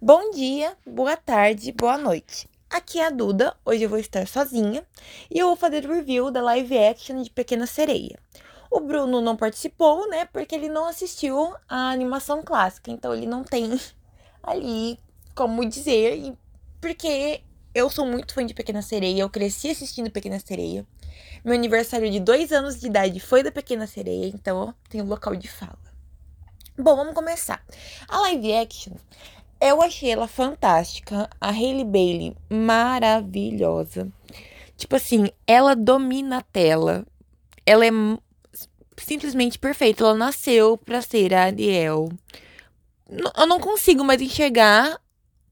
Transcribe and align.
Bom 0.00 0.30
dia, 0.30 0.76
boa 0.86 1.16
tarde, 1.16 1.72
boa 1.72 1.96
noite. 1.96 2.48
Aqui 2.70 3.00
é 3.00 3.06
a 3.06 3.10
Duda, 3.10 3.56
hoje 3.64 3.82
eu 3.82 3.88
vou 3.88 3.98
estar 3.98 4.26
sozinha 4.26 4.84
e 5.30 5.38
eu 5.38 5.46
vou 5.48 5.56
fazer 5.56 5.84
o 5.84 5.92
review 5.92 6.30
da 6.30 6.42
live 6.42 6.78
action 6.78 7.22
de 7.22 7.30
Pequena 7.30 7.66
Sereia. 7.66 8.18
O 8.70 8.80
Bruno 8.80 9.20
não 9.20 9.36
participou, 9.36 10.08
né, 10.08 10.26
porque 10.26 10.54
ele 10.54 10.68
não 10.68 10.86
assistiu 10.86 11.54
a 11.68 11.90
animação 11.90 12.42
clássica, 12.42 12.90
então 12.90 13.14
ele 13.14 13.26
não 13.26 13.42
tem 13.42 13.80
ali 14.42 14.98
como 15.34 15.64
dizer, 15.64 16.34
porque 16.80 17.42
eu 17.74 17.88
sou 17.88 18.06
muito 18.06 18.34
fã 18.34 18.44
de 18.44 18.54
Pequena 18.54 18.82
Sereia, 18.82 19.22
eu 19.22 19.30
cresci 19.30 19.70
assistindo 19.70 20.10
Pequena 20.10 20.38
Sereia. 20.40 20.86
Meu 21.44 21.54
aniversário 21.54 22.10
de 22.10 22.20
dois 22.20 22.52
anos 22.52 22.78
de 22.80 22.86
idade 22.86 23.20
foi 23.20 23.42
da 23.42 23.52
Pequena 23.52 23.86
Sereia, 23.86 24.26
então 24.26 24.74
tem 24.88 25.00
um 25.00 25.06
local 25.06 25.34
de 25.36 25.48
fala. 25.48 25.88
Bom, 26.80 26.94
vamos 26.94 27.12
começar. 27.14 27.60
A 28.06 28.20
live 28.20 28.54
action, 28.54 28.92
eu 29.60 29.82
achei 29.82 30.10
ela 30.10 30.28
fantástica. 30.28 31.28
A 31.40 31.50
Hailey 31.50 31.84
Bailey, 31.84 32.36
maravilhosa. 32.50 34.10
Tipo 34.76 34.96
assim, 34.96 35.30
ela 35.46 35.74
domina 35.74 36.38
a 36.38 36.42
tela. 36.42 37.06
Ela 37.66 37.86
é 37.86 37.90
simplesmente 38.96 39.58
perfeita. 39.58 40.04
Ela 40.04 40.14
nasceu 40.14 40.76
pra 40.78 41.02
ser 41.02 41.34
a 41.34 41.44
Ariel. 41.44 42.08
Eu 43.36 43.46
não 43.46 43.58
consigo 43.58 44.04
mais 44.04 44.20
enxergar 44.20 45.00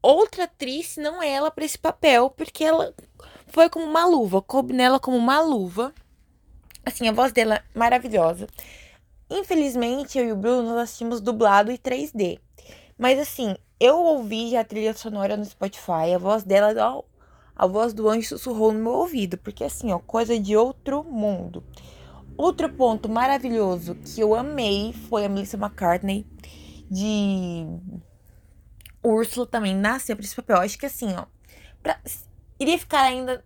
outra 0.02 0.45
atriz, 0.45 0.97
não 0.97 1.23
ela, 1.23 1.50
para 1.50 1.64
esse 1.64 1.78
papel, 1.78 2.30
porque 2.30 2.62
ela 2.62 2.95
foi 3.48 3.69
como 3.69 3.84
uma 3.84 4.05
luva, 4.05 4.42
coube 4.42 4.73
nela 4.73 5.00
como 5.00 5.16
uma 5.16 5.41
luva. 5.41 5.92
Assim, 6.84 7.09
a 7.09 7.12
voz 7.12 7.33
dela 7.33 7.56
é 7.56 7.62
maravilhosa. 7.78 8.47
Infelizmente, 9.28 10.19
eu 10.19 10.28
e 10.28 10.33
o 10.33 10.36
Bruno 10.36 10.69
nós 10.69 10.83
assistimos 10.83 11.20
dublado 11.20 11.73
em 11.73 11.77
3D. 11.77 12.38
Mas 12.97 13.19
assim, 13.19 13.56
eu 13.79 13.97
ouvi 13.98 14.57
a 14.57 14.65
trilha 14.65 14.95
sonora 14.95 15.37
no 15.37 15.45
Spotify, 15.45 16.15
a 16.15 16.19
voz 16.19 16.43
dela, 16.43 16.75
ó, 16.79 17.03
a 17.55 17.67
voz 17.67 17.92
do 17.92 18.09
anjo 18.09 18.28
sussurrou 18.28 18.73
no 18.73 18.81
meu 18.81 18.92
ouvido, 18.92 19.39
porque 19.39 19.64
assim, 19.64 19.92
ó, 19.92 19.98
coisa 19.98 20.39
de 20.39 20.56
outro 20.56 21.05
mundo. 21.05 21.64
Outro 22.37 22.69
ponto 22.69 23.09
maravilhoso 23.09 23.95
que 23.95 24.20
eu 24.20 24.34
amei 24.34 24.92
foi 24.92 25.25
a 25.25 25.28
Melissa 25.28 25.56
McCartney 25.56 26.27
de 26.91 27.67
Úrsula 29.03 29.47
também 29.47 29.75
nasceu 29.75 30.15
pra 30.15 30.25
esse 30.25 30.37
papel. 30.37 30.56
Eu 30.56 30.62
acho 30.62 30.78
que 30.78 30.87
assim, 30.87 31.15
ó, 31.15 31.25
pra... 31.83 31.98
iria 32.61 32.78
ficar 32.78 33.03
ainda 33.03 33.43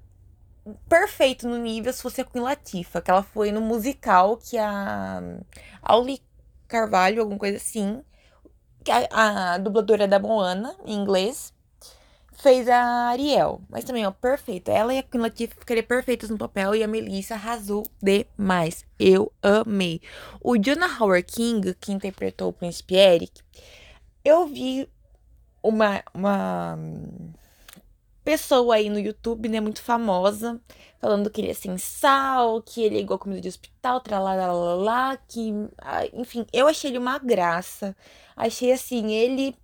perfeito 0.89 1.49
no 1.49 1.57
nível 1.57 1.93
se 1.93 2.03
fosse 2.03 2.21
a 2.21 2.25
Queen 2.25 2.43
Latifah, 2.43 3.01
que 3.01 3.11
ela 3.11 3.23
foi 3.23 3.53
no 3.53 3.61
musical 3.61 4.37
que 4.37 4.59
a 4.59 5.23
Auli 5.83 6.21
Carvalho, 6.67 7.21
alguma 7.21 7.39
coisa 7.39 7.57
assim, 7.57 8.03
que 8.85 8.91
a, 8.91 9.55
a 9.55 9.59
dubladora 9.59 10.09
da 10.09 10.19
Moana, 10.19 10.75
em 10.85 10.95
inglês, 10.95 11.53
fez 12.41 12.69
a 12.69 13.09
Ariel. 13.09 13.61
Mas 13.69 13.85
também, 13.85 14.07
ó, 14.07 14.11
perfeito. 14.11 14.71
Ela 14.71 14.95
e 14.95 14.99
a 14.99 15.03
Queen 15.03 15.23
Latifah 15.23 15.55
ficariam 15.59 15.87
perfeitas 15.87 16.31
no 16.31 16.39
papel 16.39 16.75
e 16.75 16.83
a 16.83 16.89
Melissa 16.89 17.35
arrasou 17.35 17.87
demais. 18.03 18.85
Eu 18.99 19.33
amei. 19.43 20.01
O 20.41 20.57
Jonah 20.57 20.99
Howard 20.99 21.25
King, 21.25 21.75
que 21.75 21.93
interpretou 21.93 22.49
o 22.49 22.53
Príncipe 22.53 22.95
Eric, 22.95 23.43
eu 24.25 24.47
vi 24.47 24.89
uma, 25.63 26.03
uma 26.15 26.79
pessoa 28.25 28.77
aí 28.77 28.89
no 28.91 28.99
YouTube, 28.99 29.49
né, 29.49 29.61
muito 29.61 29.83
famosa, 29.83 30.61
falando 31.01 31.31
que 31.31 31.41
ele 31.41 31.51
é 31.51 31.55
sem 31.55 31.79
sal, 31.79 32.63
que 32.63 32.83
ele 32.83 32.97
é 32.99 33.01
igual 33.01 33.19
comida 33.19 33.41
de 33.41 33.49
hospital, 33.49 34.01
tralalala, 34.01 35.19
que, 35.29 35.53
ah, 35.79 36.07
enfim, 36.13 36.47
eu 36.53 36.69
achei 36.69 36.91
ele 36.91 36.99
uma 36.99 37.19
graça. 37.19 37.97
Achei 38.37 38.73
assim, 38.73 39.13
ele 39.13 39.57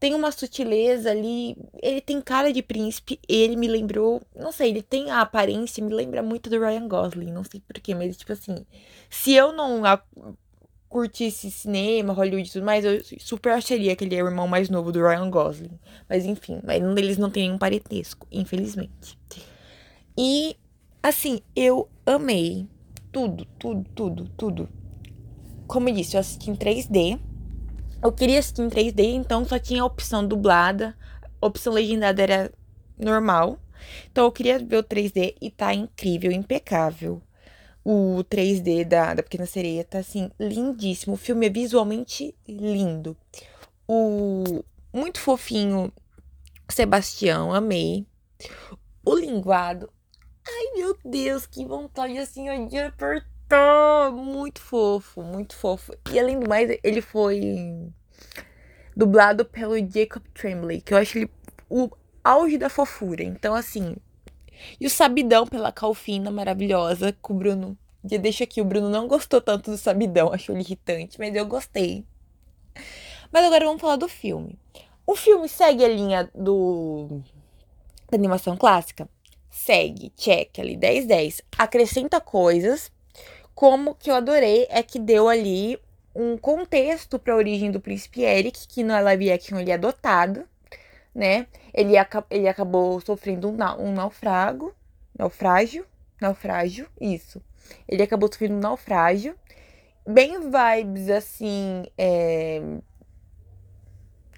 tem 0.00 0.14
uma 0.14 0.32
sutileza 0.32 1.10
ali, 1.10 1.56
ele 1.82 2.00
tem 2.00 2.20
cara 2.22 2.52
de 2.52 2.62
príncipe, 2.62 3.20
ele 3.28 3.54
me 3.54 3.68
lembrou, 3.68 4.22
não 4.34 4.50
sei, 4.50 4.70
ele 4.70 4.82
tem 4.82 5.10
a 5.10 5.20
aparência, 5.20 5.84
me 5.84 5.92
lembra 5.92 6.22
muito 6.22 6.48
do 6.48 6.58
Ryan 6.58 6.88
Gosling, 6.88 7.30
não 7.30 7.44
sei 7.44 7.60
porquê, 7.60 7.94
mas 7.94 8.16
tipo 8.16 8.32
assim, 8.32 8.64
se 9.10 9.34
eu 9.34 9.52
não 9.52 9.82
curtisse 10.90 11.52
cinema, 11.52 12.12
Hollywood 12.12 12.48
e 12.48 12.52
tudo 12.52 12.64
mais, 12.66 12.84
eu 12.84 13.00
super 13.20 13.52
acharia 13.52 13.94
que 13.94 14.04
ele 14.04 14.16
é 14.16 14.22
o 14.22 14.26
irmão 14.26 14.48
mais 14.48 14.68
novo 14.68 14.90
do 14.90 15.00
Ryan 15.00 15.30
Gosling. 15.30 15.78
Mas 16.08 16.26
enfim, 16.26 16.60
eles 16.96 17.16
não 17.16 17.30
têm 17.30 17.44
nenhum 17.44 17.56
parentesco, 17.56 18.26
infelizmente. 18.30 19.16
E 20.18 20.56
assim, 21.00 21.40
eu 21.54 21.88
amei 22.04 22.68
tudo, 23.12 23.44
tudo, 23.56 23.88
tudo, 23.94 24.28
tudo. 24.36 24.68
Como 25.68 25.88
eu 25.88 25.94
disse, 25.94 26.16
eu 26.16 26.20
assisti 26.20 26.50
em 26.50 26.56
3D. 26.56 27.20
Eu 28.02 28.10
queria 28.10 28.40
assistir 28.40 28.62
em 28.62 28.68
3D, 28.68 29.14
então 29.14 29.44
só 29.44 29.60
tinha 29.60 29.82
a 29.82 29.86
opção 29.86 30.26
dublada. 30.26 30.96
A 31.40 31.46
opção 31.46 31.72
legendada 31.72 32.20
era 32.20 32.52
normal. 32.98 33.60
Então 34.10 34.24
eu 34.24 34.32
queria 34.32 34.58
ver 34.58 34.78
o 34.78 34.82
3D 34.82 35.36
e 35.40 35.50
tá 35.50 35.72
incrível, 35.72 36.32
impecável 36.32 37.22
o 37.84 38.22
3D 38.24 38.84
da, 38.84 39.14
da 39.14 39.22
Pequena 39.22 39.46
Sereia 39.46 39.84
tá 39.84 39.98
assim, 39.98 40.30
lindíssimo. 40.38 41.14
O 41.14 41.18
filme 41.18 41.46
é 41.46 41.50
visualmente 41.50 42.34
lindo. 42.46 43.16
O 43.88 44.62
muito 44.92 45.20
fofinho 45.20 45.92
Sebastião, 46.68 47.52
amei. 47.52 48.06
O 49.04 49.14
linguado. 49.14 49.90
Ai, 50.46 50.78
meu 50.78 50.96
Deus, 51.04 51.46
que 51.46 51.66
vontade 51.66 52.16
assim 52.18 52.44
de 52.68 52.78
apertar. 52.78 54.10
Muito 54.12 54.60
fofo, 54.60 55.22
muito 55.22 55.56
fofo. 55.56 55.92
E 56.12 56.18
além 56.18 56.38
do 56.38 56.48
mais, 56.48 56.78
ele 56.82 57.00
foi 57.00 57.90
dublado 58.96 59.44
pelo 59.44 59.76
Jacob 59.76 60.22
Tremblay, 60.34 60.80
que 60.80 60.94
eu 60.94 60.98
acho 60.98 61.18
ele 61.18 61.30
o 61.68 61.90
auge 62.22 62.56
da 62.56 62.68
fofura. 62.68 63.22
Então, 63.22 63.54
assim, 63.54 63.96
e 64.80 64.86
o 64.86 64.90
Sabidão 64.90 65.46
pela 65.46 65.72
Calfina, 65.72 66.30
maravilhosa, 66.30 67.16
com 67.20 67.34
o 67.34 67.36
Bruno. 67.36 67.78
Já 68.04 68.16
deixa 68.16 68.44
aqui, 68.44 68.60
o 68.60 68.64
Bruno 68.64 68.88
não 68.88 69.06
gostou 69.06 69.40
tanto 69.40 69.70
do 69.70 69.76
Sabidão, 69.76 70.32
achou 70.32 70.54
ele 70.54 70.64
irritante, 70.64 71.18
mas 71.18 71.34
eu 71.34 71.46
gostei. 71.46 72.04
Mas 73.30 73.44
agora 73.44 73.64
vamos 73.64 73.80
falar 73.80 73.96
do 73.96 74.08
filme. 74.08 74.58
O 75.06 75.14
filme 75.14 75.48
segue 75.48 75.84
a 75.84 75.88
linha 75.88 76.30
do 76.34 77.20
da 78.10 78.16
animação 78.16 78.56
clássica? 78.56 79.08
Segue, 79.50 80.10
check 80.16 80.58
ali, 80.58 80.76
10 80.76 81.06
10. 81.06 81.42
Acrescenta 81.58 82.20
coisas, 82.20 82.90
como 83.54 83.94
que 83.94 84.10
eu 84.10 84.14
adorei 84.14 84.66
é 84.70 84.82
que 84.82 84.98
deu 84.98 85.28
ali 85.28 85.78
um 86.14 86.36
contexto 86.36 87.18
para 87.18 87.34
a 87.34 87.36
origem 87.36 87.70
do 87.70 87.80
príncipe 87.80 88.22
Eric, 88.22 88.66
que 88.66 88.82
no 88.82 88.92
live 89.02 89.30
action 89.30 89.58
ele 89.58 89.70
é 89.70 89.74
adotado, 89.74 90.44
né? 91.14 91.46
Ele, 91.72 91.94
ele 92.30 92.48
acabou 92.48 93.00
sofrendo 93.00 93.48
um, 93.48 93.56
um 93.78 93.92
naufrago, 93.92 94.74
naufrágio, 95.18 95.86
naufrágio, 96.20 96.88
isso. 97.00 97.42
Ele 97.88 98.02
acabou 98.02 98.30
sofrendo 98.32 98.54
um 98.54 98.60
naufrágio, 98.60 99.34
bem 100.06 100.38
vibes 100.40 101.08
assim, 101.08 101.86
é... 101.96 102.60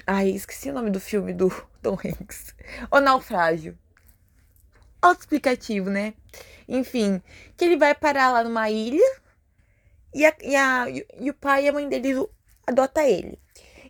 Ai, 0.07 0.31
esqueci 0.31 0.69
o 0.69 0.73
nome 0.75 0.91
do 0.91 0.99
filme 0.99 1.33
do 1.33 1.49
Tom 1.81 1.95
Hanks. 1.95 2.55
O 2.91 2.99
Naufrágio. 2.99 3.79
Autoexplicativo, 5.01 5.91
né? 5.91 6.15
Enfim, 6.69 7.23
que 7.57 7.65
ele 7.65 7.77
vai 7.77 7.95
parar 7.95 8.33
lá 8.33 8.43
numa 8.43 8.69
ilha 8.69 9.21
e, 10.13 10.25
a, 10.25 10.35
e, 10.43 10.57
a, 10.57 10.87
e 11.21 11.31
o 11.31 11.35
pai 11.35 11.65
e 11.65 11.69
a 11.69 11.73
mãe 11.73 11.89
dele 11.89 12.27
adota 12.67 13.05
ele. 13.05 13.39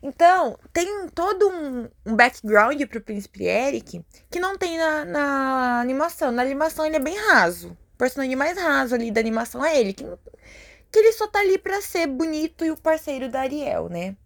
Então, 0.03 0.59
tem 0.73 1.09
todo 1.15 1.49
um, 1.49 1.89
um 2.05 2.17
background 2.17 2.83
pro 2.87 3.01
Príncipe 3.01 3.45
Eric 3.45 4.05
que 4.29 4.41
não 4.41 4.59
tem 4.59 4.77
na, 4.77 5.05
na 5.05 5.81
animação. 5.81 6.33
Na 6.33 6.43
animação 6.43 6.85
ele 6.85 6.97
é 6.97 7.01
bem 7.01 7.17
raso. 7.17 7.77
O 7.95 7.99
personagem 7.99 8.35
mais 8.35 8.59
raso 8.59 8.95
ali 8.97 9.13
da 9.13 9.21
animação 9.21 9.65
é 9.65 9.79
ele. 9.79 9.93
Que, 9.93 10.05
que 10.91 10.99
ele 10.99 11.13
só 11.13 11.29
tá 11.29 11.39
ali 11.39 11.57
pra 11.57 11.81
ser 11.81 12.09
bonito 12.09 12.65
e 12.65 12.71
o 12.73 12.77
parceiro 12.77 13.29
da 13.29 13.43
Ariel, 13.43 13.89
né? 13.89 14.17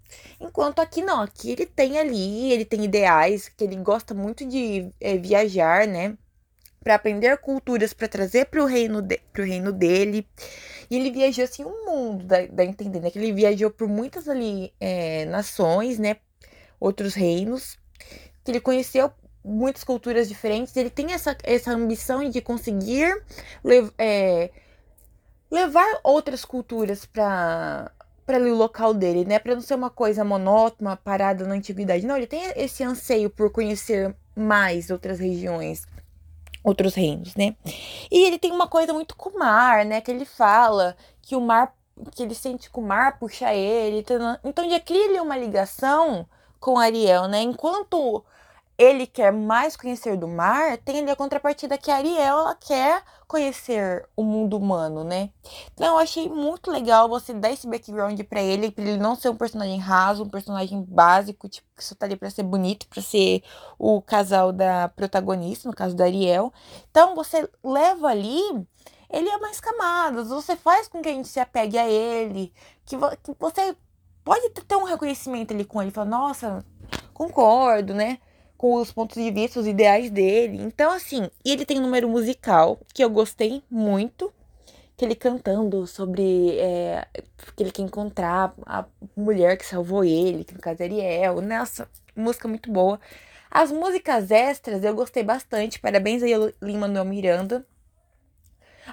Enquanto 0.40 0.80
aqui 0.80 1.02
não, 1.02 1.20
aqui 1.20 1.50
ele 1.50 1.66
tem 1.66 1.98
ali, 1.98 2.52
ele 2.52 2.64
tem 2.64 2.84
ideais, 2.84 3.48
que 3.48 3.64
ele 3.64 3.76
gosta 3.76 4.14
muito 4.14 4.46
de 4.46 4.90
é, 5.00 5.16
viajar, 5.18 5.86
né? 5.86 6.16
Para 6.82 6.94
aprender 6.94 7.36
culturas 7.38 7.92
para 7.92 8.08
trazer 8.08 8.46
para 8.46 8.62
o 8.62 8.66
reino, 8.66 9.02
de, 9.02 9.20
reino 9.34 9.72
dele. 9.72 10.26
E 10.90 10.96
ele 10.96 11.10
viajou 11.10 11.44
assim 11.44 11.64
o 11.64 11.68
um 11.68 11.84
mundo, 11.86 12.24
da, 12.24 12.46
da 12.46 12.64
entender, 12.64 13.00
né? 13.00 13.10
Que 13.10 13.18
ele 13.18 13.32
viajou 13.32 13.70
por 13.70 13.88
muitas 13.88 14.28
ali 14.28 14.72
é, 14.80 15.24
nações, 15.26 15.98
né? 15.98 16.16
Outros 16.78 17.14
reinos. 17.14 17.78
Que 18.44 18.52
ele 18.52 18.60
conheceu 18.60 19.10
muitas 19.44 19.84
culturas 19.84 20.28
diferentes. 20.28 20.76
Ele 20.76 20.90
tem 20.90 21.12
essa, 21.12 21.36
essa 21.42 21.72
ambição 21.72 22.28
de 22.28 22.40
conseguir 22.40 23.22
lev 23.64 23.90
é, 23.98 24.50
levar 25.50 26.00
outras 26.02 26.44
culturas 26.44 27.04
para 27.04 27.90
para 28.24 28.40
o 28.40 28.56
local 28.56 28.92
dele, 28.92 29.24
né? 29.24 29.38
Para 29.38 29.54
não 29.54 29.62
ser 29.62 29.76
uma 29.76 29.88
coisa 29.88 30.24
monótona, 30.24 30.96
parada 30.96 31.46
na 31.46 31.54
antiguidade. 31.54 32.04
Não, 32.04 32.16
ele 32.16 32.26
tem 32.26 32.42
esse 32.56 32.82
anseio 32.82 33.30
por 33.30 33.52
conhecer 33.52 34.16
mais 34.34 34.90
outras 34.90 35.20
regiões 35.20 35.86
outros 36.66 36.94
reinos, 36.94 37.36
né? 37.36 37.54
E 38.10 38.24
ele 38.26 38.38
tem 38.38 38.50
uma 38.50 38.66
coisa 38.66 38.92
muito 38.92 39.14
com 39.16 39.30
o 39.30 39.38
mar, 39.38 39.84
né? 39.84 40.00
Que 40.00 40.10
ele 40.10 40.24
fala 40.24 40.96
que 41.22 41.36
o 41.36 41.40
mar, 41.40 41.72
que 42.10 42.24
ele 42.24 42.34
sente 42.34 42.68
que 42.68 42.78
o 42.78 42.82
mar 42.82 43.18
puxa 43.20 43.54
ele. 43.54 44.04
Então 44.42 44.68
já 44.68 44.80
cria 44.80 45.22
uma 45.22 45.36
ligação 45.38 46.26
com 46.58 46.76
Ariel, 46.76 47.28
né? 47.28 47.40
Enquanto 47.40 48.24
ele 48.78 49.06
quer 49.06 49.32
mais 49.32 49.76
conhecer 49.76 50.16
do 50.16 50.28
mar, 50.28 50.76
tem 50.78 51.00
ali 51.00 51.10
a 51.10 51.16
contrapartida 51.16 51.78
que 51.78 51.90
a 51.90 51.96
Ariel 51.96 52.38
ela 52.38 52.54
quer 52.54 53.02
conhecer 53.26 54.06
o 54.14 54.22
mundo 54.22 54.56
humano, 54.56 55.02
né? 55.02 55.30
Então 55.72 55.86
eu 55.86 55.98
achei 55.98 56.28
muito 56.28 56.70
legal 56.70 57.08
você 57.08 57.32
dar 57.32 57.50
esse 57.50 57.66
background 57.66 58.20
para 58.22 58.42
ele, 58.42 58.70
para 58.70 58.84
ele 58.84 58.98
não 58.98 59.16
ser 59.16 59.30
um 59.30 59.36
personagem 59.36 59.78
raso, 59.78 60.24
um 60.24 60.28
personagem 60.28 60.82
básico, 60.82 61.48
tipo, 61.48 61.66
que 61.74 61.84
só 61.84 61.94
tá 61.94 62.06
ali 62.06 62.16
pra 62.16 62.30
ser 62.30 62.42
bonito, 62.42 62.86
para 62.86 63.02
ser 63.02 63.42
o 63.78 64.02
casal 64.02 64.52
da 64.52 64.88
protagonista, 64.88 65.68
no 65.68 65.74
caso 65.74 65.96
da 65.96 66.04
Ariel. 66.04 66.52
Então 66.90 67.14
você 67.14 67.48
leva 67.64 68.08
ali 68.08 68.66
ele 69.08 69.28
é 69.28 69.38
mais 69.38 69.60
camadas, 69.60 70.28
você 70.28 70.56
faz 70.56 70.88
com 70.88 71.00
que 71.00 71.08
a 71.08 71.12
gente 71.12 71.28
se 71.28 71.38
apegue 71.38 71.78
a 71.78 71.88
ele, 71.88 72.52
que, 72.84 72.96
vo 72.96 73.08
que 73.22 73.32
você 73.38 73.76
pode 74.24 74.50
ter 74.50 74.76
um 74.76 74.82
reconhecimento 74.82 75.54
ali 75.54 75.64
com 75.64 75.80
ele, 75.80 75.92
falar, 75.92 76.10
nossa, 76.10 76.64
concordo, 77.14 77.94
né? 77.94 78.18
Com 78.56 78.74
os 78.74 78.92
pontos 78.92 79.16
de 79.16 79.30
vista, 79.30 79.60
os 79.60 79.66
ideais 79.66 80.10
dele. 80.10 80.58
Então, 80.62 80.90
assim, 80.92 81.30
ele 81.44 81.64
tem 81.64 81.78
um 81.78 81.82
número 81.82 82.08
musical 82.08 82.78
que 82.94 83.02
eu 83.04 83.10
gostei 83.10 83.62
muito. 83.70 84.32
Que 84.96 85.04
ele 85.04 85.14
cantando 85.14 85.86
sobre 85.86 86.58
é, 86.58 87.06
que 87.54 87.62
ele 87.62 87.70
quer 87.70 87.82
encontrar 87.82 88.54
a 88.64 88.86
mulher 89.14 89.58
que 89.58 89.66
salvou 89.66 90.02
ele, 90.02 90.42
que 90.42 90.54
no 90.54 90.60
caso 90.60 90.80
é 90.80 90.84
Ariel. 90.84 91.42
Nossa, 91.42 91.86
música 92.16 92.48
muito 92.48 92.72
boa. 92.72 92.98
As 93.50 93.70
músicas 93.70 94.30
extras 94.30 94.82
eu 94.82 94.94
gostei 94.94 95.22
bastante. 95.22 95.78
Parabéns 95.78 96.22
aí, 96.22 96.32
Lima 96.62 96.88
Manuel 96.88 97.04
Miranda. 97.04 97.66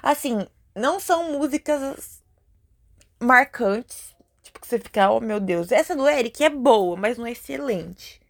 Assim, 0.02 0.46
não 0.74 1.00
são 1.00 1.32
músicas 1.32 2.22
marcantes. 3.18 4.14
Tipo, 4.42 4.60
que 4.60 4.66
você 4.66 4.78
fica, 4.78 5.10
oh 5.10 5.20
meu 5.20 5.40
Deus. 5.40 5.72
Essa 5.72 5.96
do 5.96 6.06
Eric 6.08 6.44
é 6.44 6.50
boa, 6.50 6.96
mas 6.96 7.16
não 7.16 7.26
é 7.26 7.32
excelente. 7.32 8.20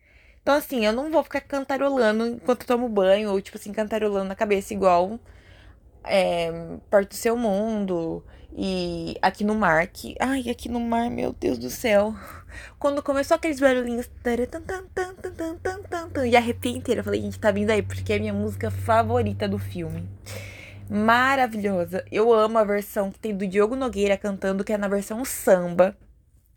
Então, 0.45 0.57
assim, 0.57 0.85
eu 0.85 0.93
não 0.93 1.11
vou 1.11 1.25
ficar 1.25 1.41
cantarolando 1.41 2.27
enquanto 2.27 2.67
tomo 2.67 2.87
banho, 2.87 3.31
ou, 3.31 3.41
tipo 3.41 3.57
assim, 3.57 3.73
cantarolando 3.73 4.29
na 4.29 4.35
cabeça 4.35 4.75
igual 4.75 5.19
é, 6.05 6.53
Perto 6.91 7.09
do 7.09 7.15
Seu 7.15 7.35
Mundo 7.35 8.23
e 8.55 9.17
Aqui 9.23 9.43
no 9.43 9.55
Mar. 9.55 9.87
Que, 9.87 10.15
ai, 10.21 10.51
Aqui 10.51 10.69
no 10.69 10.81
Mar, 10.81 11.09
meu 11.09 11.33
Deus 11.33 11.57
do 11.59 11.71
céu. 11.71 12.15
Quando 12.79 13.03
começou 13.03 13.37
aqueles 13.37 13.59
barulhinhos. 13.59 14.07
E 16.27 16.37
arrepiei 16.37 16.77
inteira. 16.77 17.01
Eu 17.01 17.05
falei, 17.05 17.23
gente, 17.23 17.39
tá 17.39 17.51
vindo 17.51 17.71
aí, 17.71 17.81
porque 17.81 18.13
é 18.13 18.17
a 18.17 18.21
minha 18.21 18.35
música 18.35 18.71
favorita 18.71 19.49
do 19.49 19.59
filme. 19.59 20.07
Maravilhosa. 20.91 22.05
Eu 22.13 22.31
amo 22.35 22.59
a 22.59 22.65
versão 22.65 23.11
que 23.11 23.19
tem 23.19 23.35
do 23.35 23.47
Diogo 23.47 23.75
Nogueira 23.75 24.19
cantando, 24.19 24.63
que 24.63 24.75
é 24.75 24.77
na 24.77 24.89
versão 24.89 25.25
samba 25.25 25.97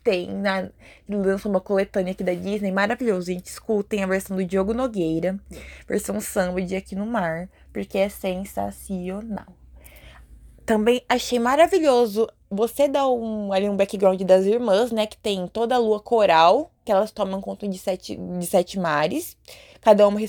tem, 0.08 0.30
na, 0.30 0.70
lançou 1.10 1.52
uma 1.52 1.60
coletânea 1.60 2.14
aqui 2.14 2.24
da 2.24 2.34
Disney, 2.34 2.72
maravilhoso, 2.72 3.28
gente. 3.28 3.48
Escutem 3.48 4.06
a 4.06 4.08
versão 4.08 4.38
do 4.38 4.46
Diogo 4.46 4.74
Nogueira, 4.74 5.38
versão 5.86 6.22
samba 6.22 6.62
de 6.62 6.78
Aqui 6.78 6.96
no 6.96 7.06
Mar, 7.06 7.50
porque 7.74 7.98
é 7.98 8.08
sensacional. 8.08 9.48
Também 10.66 11.02
achei 11.10 11.40
maravilhoso 11.40 12.26
você 12.50 12.88
dar 12.88 13.10
um, 13.10 13.52
ali 13.52 13.68
um 13.68 13.76
background 13.76 14.22
das 14.22 14.46
irmãs, 14.46 14.94
né? 14.94 15.06
Que 15.06 15.18
tem 15.18 15.46
toda 15.46 15.76
a 15.76 15.78
lua 15.78 16.00
coral, 16.00 16.72
que 16.86 16.92
elas 16.92 17.12
tomam 17.12 17.42
conta 17.42 17.68
de 17.68 17.78
sete, 17.78 18.16
de 18.16 18.46
sete 18.46 18.80
mares, 18.80 19.36
cada 19.82 20.08
uma 20.08 20.22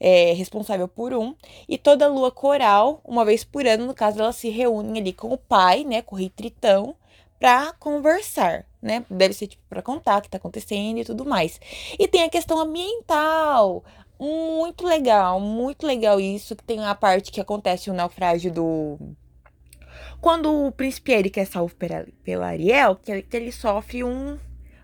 é, 0.00 0.32
responsável 0.32 0.88
por 0.88 1.12
um. 1.12 1.34
E 1.68 1.76
toda 1.76 2.06
a 2.06 2.08
lua 2.08 2.30
coral, 2.30 3.02
uma 3.04 3.26
vez 3.26 3.44
por 3.44 3.66
ano, 3.66 3.84
no 3.84 3.94
caso, 3.94 4.20
elas 4.20 4.36
se 4.36 4.48
reúnem 4.48 5.02
ali 5.02 5.12
com 5.12 5.28
o 5.28 5.36
pai, 5.36 5.84
né? 5.84 6.00
Com 6.00 6.16
o 6.16 6.18
rei 6.18 6.30
Tritão, 6.30 6.96
para 7.38 7.72
conversar, 7.74 8.66
né? 8.80 9.04
Deve 9.10 9.34
ser 9.34 9.46
tipo 9.48 9.62
para 9.68 9.82
contar 9.82 10.18
o 10.18 10.22
que 10.22 10.30
tá 10.30 10.38
acontecendo 10.38 10.98
e 10.98 11.04
tudo 11.04 11.24
mais. 11.24 11.60
E 11.98 12.06
tem 12.08 12.22
a 12.22 12.30
questão 12.30 12.58
ambiental. 12.58 13.84
Muito 14.18 14.84
legal, 14.84 15.38
muito 15.38 15.86
legal 15.86 16.18
isso, 16.18 16.56
que 16.56 16.64
tem 16.64 16.84
a 16.84 16.94
parte 16.94 17.30
que 17.30 17.40
acontece 17.40 17.88
o 17.88 17.94
naufrágio 17.94 18.52
do 18.52 18.98
quando 20.20 20.66
o 20.66 20.72
príncipe 20.72 21.12
Eric 21.12 21.38
é 21.38 21.44
salvo 21.44 21.74
pela, 21.76 22.46
Ariel, 22.46 22.96
que, 22.96 23.22
que 23.22 23.36
ele 23.36 23.52
sofre 23.52 24.02
um 24.02 24.36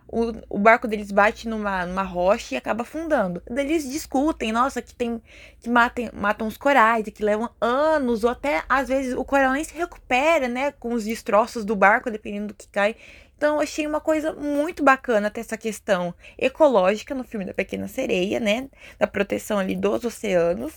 o, 0.06 0.32
o 0.49 0.58
barco 0.61 0.87
deles 0.87 1.11
bate 1.11 1.49
numa, 1.49 1.85
numa 1.85 2.05
rocha 2.05 2.55
e 2.55 2.56
acaba 2.56 2.82
afundando. 2.82 3.43
Eles 3.50 3.90
discutem, 3.90 4.52
nossa, 4.52 4.81
que 4.81 4.94
tem 4.94 5.20
que 5.58 5.69
matem, 5.69 6.08
matam 6.12 6.47
os 6.47 6.56
corais 6.56 7.05
que 7.12 7.25
levam 7.25 7.50
anos, 7.61 8.23
ou 8.23 8.31
até 8.31 8.62
às 8.69 8.87
vezes 8.87 9.14
o 9.14 9.25
coral 9.25 9.52
nem 9.52 9.64
se 9.64 9.75
recupera, 9.75 10.47
né, 10.47 10.70
com 10.70 10.93
os 10.93 11.05
destroços 11.05 11.64
do 11.64 11.75
barco, 11.75 12.12
dependendo 12.12 12.49
do 12.49 12.55
que 12.55 12.69
cai. 12.69 12.94
Então, 13.36 13.60
achei 13.60 13.86
uma 13.86 14.00
coisa 14.00 14.32
muito 14.32 14.82
bacana 14.82 15.31
ter 15.31 15.40
essa 15.40 15.58
questão 15.58 16.14
ecológica 16.38 17.14
no 17.14 17.25
filme 17.25 17.44
da 17.44 17.52
Pequena 17.52 17.88
Sereia, 17.88 18.40
né? 18.40 18.69
Da 18.98 19.06
proteção 19.06 19.58
ali 19.58 19.75
dos 19.75 20.04
oceanos. 20.04 20.72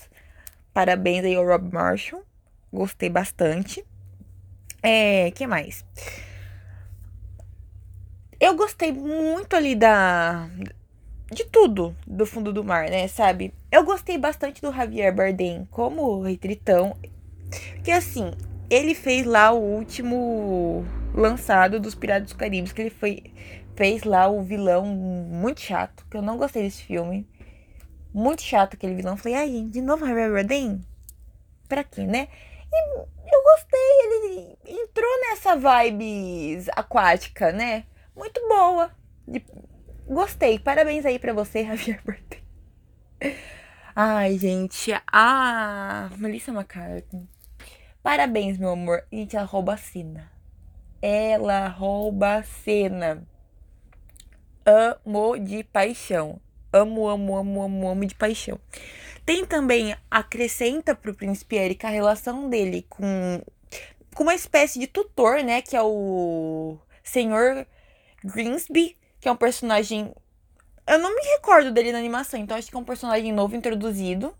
Parabéns 0.72 1.24
aí 1.24 1.34
ao 1.34 1.46
Rob 1.46 1.72
Marshall. 1.72 2.22
Gostei 2.72 3.08
bastante. 3.08 3.84
É, 4.82 5.30
que 5.30 5.46
mais? 5.46 5.84
Eu 8.40 8.54
gostei 8.54 8.92
muito 8.92 9.56
ali 9.56 9.74
da. 9.74 10.48
De 11.30 11.44
tudo 11.44 11.94
do 12.06 12.24
fundo 12.24 12.52
do 12.52 12.64
mar, 12.64 12.88
né? 12.88 13.08
Sabe? 13.08 13.52
Eu 13.70 13.84
gostei 13.84 14.16
bastante 14.16 14.62
do 14.62 14.72
Javier 14.72 15.14
Bardem 15.14 15.66
como 15.70 16.22
Rei 16.22 16.36
Tritão. 16.36 16.96
Que 17.82 17.90
assim, 17.90 18.30
ele 18.70 18.94
fez 18.94 19.26
lá 19.26 19.50
o 19.50 19.58
último 19.58 20.86
lançado 21.14 21.80
dos 21.80 21.94
Piratas 21.94 22.32
do 22.32 22.38
Caribe, 22.38 22.72
que 22.72 22.82
ele 22.82 22.90
foi, 22.90 23.32
fez 23.76 24.04
lá 24.04 24.28
o 24.28 24.42
vilão 24.42 24.86
muito 24.86 25.60
chato, 25.60 26.06
que 26.10 26.16
eu 26.16 26.22
não 26.22 26.36
gostei 26.36 26.62
desse 26.62 26.82
filme. 26.82 27.28
Muito 28.12 28.42
chato 28.42 28.74
aquele 28.74 28.94
vilão. 28.94 29.16
Falei, 29.16 29.34
ai, 29.34 29.66
de 29.68 29.80
novo 29.80 30.06
Javier 30.06 30.32
Bardem? 30.32 30.80
Pra 31.68 31.84
quê, 31.84 32.06
né? 32.06 32.28
E 32.72 32.98
eu 32.98 33.42
gostei, 33.42 33.80
ele 34.04 34.58
entrou 34.82 35.20
nessa 35.20 35.54
vibes 35.56 36.68
aquática, 36.74 37.52
né? 37.52 37.84
muito 38.18 38.46
boa. 38.48 38.90
Gostei. 40.06 40.58
Parabéns 40.58 41.06
aí 41.06 41.18
para 41.18 41.32
você, 41.32 41.64
Javier 41.66 42.02
Bardem. 42.04 42.42
Ai, 43.94 44.38
gente, 44.38 44.92
a 45.10 46.10
Melissa 46.16 46.52
McCarthy. 46.52 47.28
Parabéns, 48.02 48.58
meu 48.58 48.70
amor. 48.70 49.04
Gente, 49.12 49.36
ela 49.36 49.46
rouba 49.46 49.74
a 49.74 49.76
cena. 49.76 50.30
Ela 51.00 51.68
rouba 51.68 52.36
a 52.36 52.42
cena. 52.42 53.26
Amo 54.66 55.38
de 55.38 55.64
paixão. 55.64 56.40
Amo, 56.72 57.08
amo, 57.08 57.36
amo, 57.36 57.62
amo, 57.62 57.88
amo 57.88 58.04
de 58.04 58.14
paixão. 58.14 58.60
Tem 59.24 59.44
também, 59.44 59.94
acrescenta 60.10 60.94
pro 60.94 61.14
Príncipe 61.14 61.56
Eric 61.56 61.84
a 61.84 61.90
relação 61.90 62.48
dele 62.48 62.84
com, 62.88 63.42
com 64.14 64.22
uma 64.22 64.34
espécie 64.34 64.78
de 64.78 64.86
tutor, 64.86 65.42
né? 65.44 65.62
Que 65.62 65.76
é 65.76 65.82
o 65.82 66.78
Senhor 67.02 67.66
Greensby, 68.24 68.96
que 69.20 69.28
é 69.28 69.32
um 69.32 69.36
personagem. 69.36 70.12
Eu 70.86 70.98
não 70.98 71.14
me 71.14 71.22
recordo 71.36 71.70
dele 71.70 71.92
na 71.92 71.98
animação, 71.98 72.40
então 72.40 72.56
acho 72.56 72.70
que 72.70 72.76
é 72.76 72.78
um 72.80 72.84
personagem 72.84 73.32
novo 73.32 73.54
introduzido. 73.54 74.34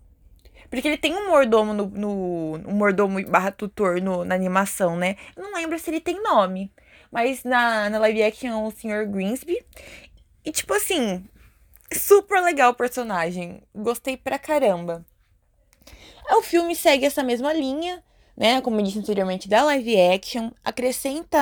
Porque 0.69 0.87
ele 0.87 0.97
tem 0.97 1.15
um 1.15 1.29
mordomo 1.29 1.73
no. 1.73 1.87
no 1.87 2.55
um 2.67 2.73
mordomo 2.73 3.23
barra 3.25 3.51
tutor 3.51 4.01
no, 4.01 4.23
na 4.23 4.35
animação, 4.35 4.95
né? 4.95 5.15
Eu 5.35 5.43
não 5.43 5.53
lembro 5.55 5.77
se 5.79 5.89
ele 5.89 5.99
tem 5.99 6.21
nome. 6.21 6.71
Mas 7.11 7.43
na, 7.43 7.89
na 7.89 7.97
live 7.99 8.23
action 8.23 8.49
é 8.49 8.55
o 8.55 8.71
Sr. 8.71 9.07
Greensby. 9.07 9.65
E 10.45 10.51
tipo 10.51 10.73
assim, 10.73 11.27
super 11.91 12.41
legal 12.41 12.71
o 12.71 12.75
personagem. 12.75 13.63
Gostei 13.73 14.15
pra 14.15 14.37
caramba. 14.37 15.05
O 16.31 16.43
filme 16.43 16.75
segue 16.75 17.05
essa 17.05 17.23
mesma 17.23 17.51
linha, 17.51 18.03
né? 18.37 18.61
Como 18.61 18.79
eu 18.79 18.83
disse 18.83 18.99
anteriormente, 18.99 19.49
da 19.49 19.63
live 19.63 19.99
action. 19.99 20.51
Acrescenta 20.63 21.39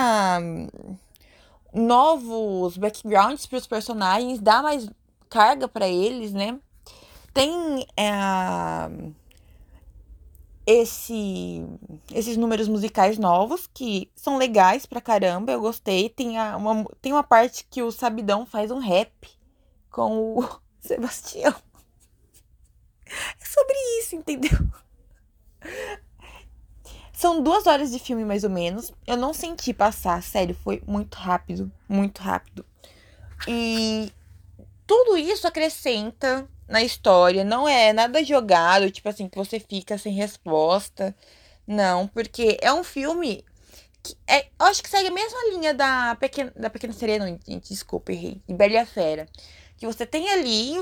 novos 1.74 2.78
backgrounds 2.78 3.46
para 3.46 3.58
os 3.58 3.68
personagens, 3.68 4.40
dá 4.40 4.62
mais 4.62 4.90
carga 5.30 5.68
para 5.68 5.88
eles, 5.88 6.32
né? 6.34 6.58
Tem 7.38 7.86
é, 7.96 9.14
esse, 10.66 11.64
esses 12.12 12.36
números 12.36 12.68
musicais 12.68 13.20
novos 13.20 13.70
que 13.72 14.10
são 14.16 14.38
legais 14.38 14.88
pra 14.88 15.00
caramba, 15.00 15.52
eu 15.52 15.62
gostei. 15.62 16.10
Tem, 16.10 16.40
a, 16.40 16.58
uma, 16.58 16.84
tem 17.00 17.14
uma 17.14 17.22
parte 17.22 17.68
que 17.70 17.84
o 17.84 17.92
Sabidão 17.92 18.44
faz 18.44 18.72
um 18.72 18.80
rap 18.80 19.12
com 19.92 20.40
o 20.40 20.50
Sebastião. 20.82 21.54
É 23.06 23.46
sobre 23.46 23.76
isso, 24.00 24.16
entendeu? 24.16 24.58
São 27.14 27.44
duas 27.44 27.68
horas 27.68 27.92
de 27.92 28.00
filme, 28.00 28.26
mais 28.26 28.44
ou 28.44 28.50
menos. 28.50 28.92
Eu 29.06 29.16
não 29.16 29.32
senti 29.32 29.76
passar, 29.76 30.24
sério, 30.24 30.56
foi 30.64 30.82
muito 30.88 31.14
rápido, 31.14 31.72
muito 31.88 32.20
rápido. 32.20 32.66
E 33.48 34.12
tudo 34.88 35.16
isso 35.16 35.46
acrescenta 35.46 36.50
na 36.68 36.84
história. 36.84 37.44
Não 37.44 37.68
é 37.68 37.94
nada 37.94 38.24
jogado, 38.24 38.92
tipo 38.92 39.10
assim, 39.10 39.30
que 39.30 39.38
você 39.38 39.60
fica 39.60 39.98
sem 39.98 40.14
resposta. 40.14 41.16
Não, 41.66 42.08
porque 42.08 42.58
é 42.62 42.72
um 42.74 42.84
filme 42.84 43.44
que 44.04 44.16
é, 44.28 44.48
eu 44.60 44.66
acho 44.68 44.82
que 44.82 44.90
segue 44.90 45.08
a 45.10 45.12
mesma 45.12 45.38
linha 45.52 45.74
da 45.74 46.16
Pequena, 46.16 46.54
da 46.56 46.70
Pequena 46.70 46.94
Sereia, 46.94 47.20
não, 47.20 47.28
gente, 47.28 47.70
desculpa, 47.70 48.12
errei. 48.12 48.42
De 48.48 48.54
Bela 48.54 48.74
e 48.74 48.78
a 48.78 48.86
Fera. 48.86 49.28
que 49.78 49.86
você 49.86 50.06
tem 50.06 50.30
ali 50.30 50.80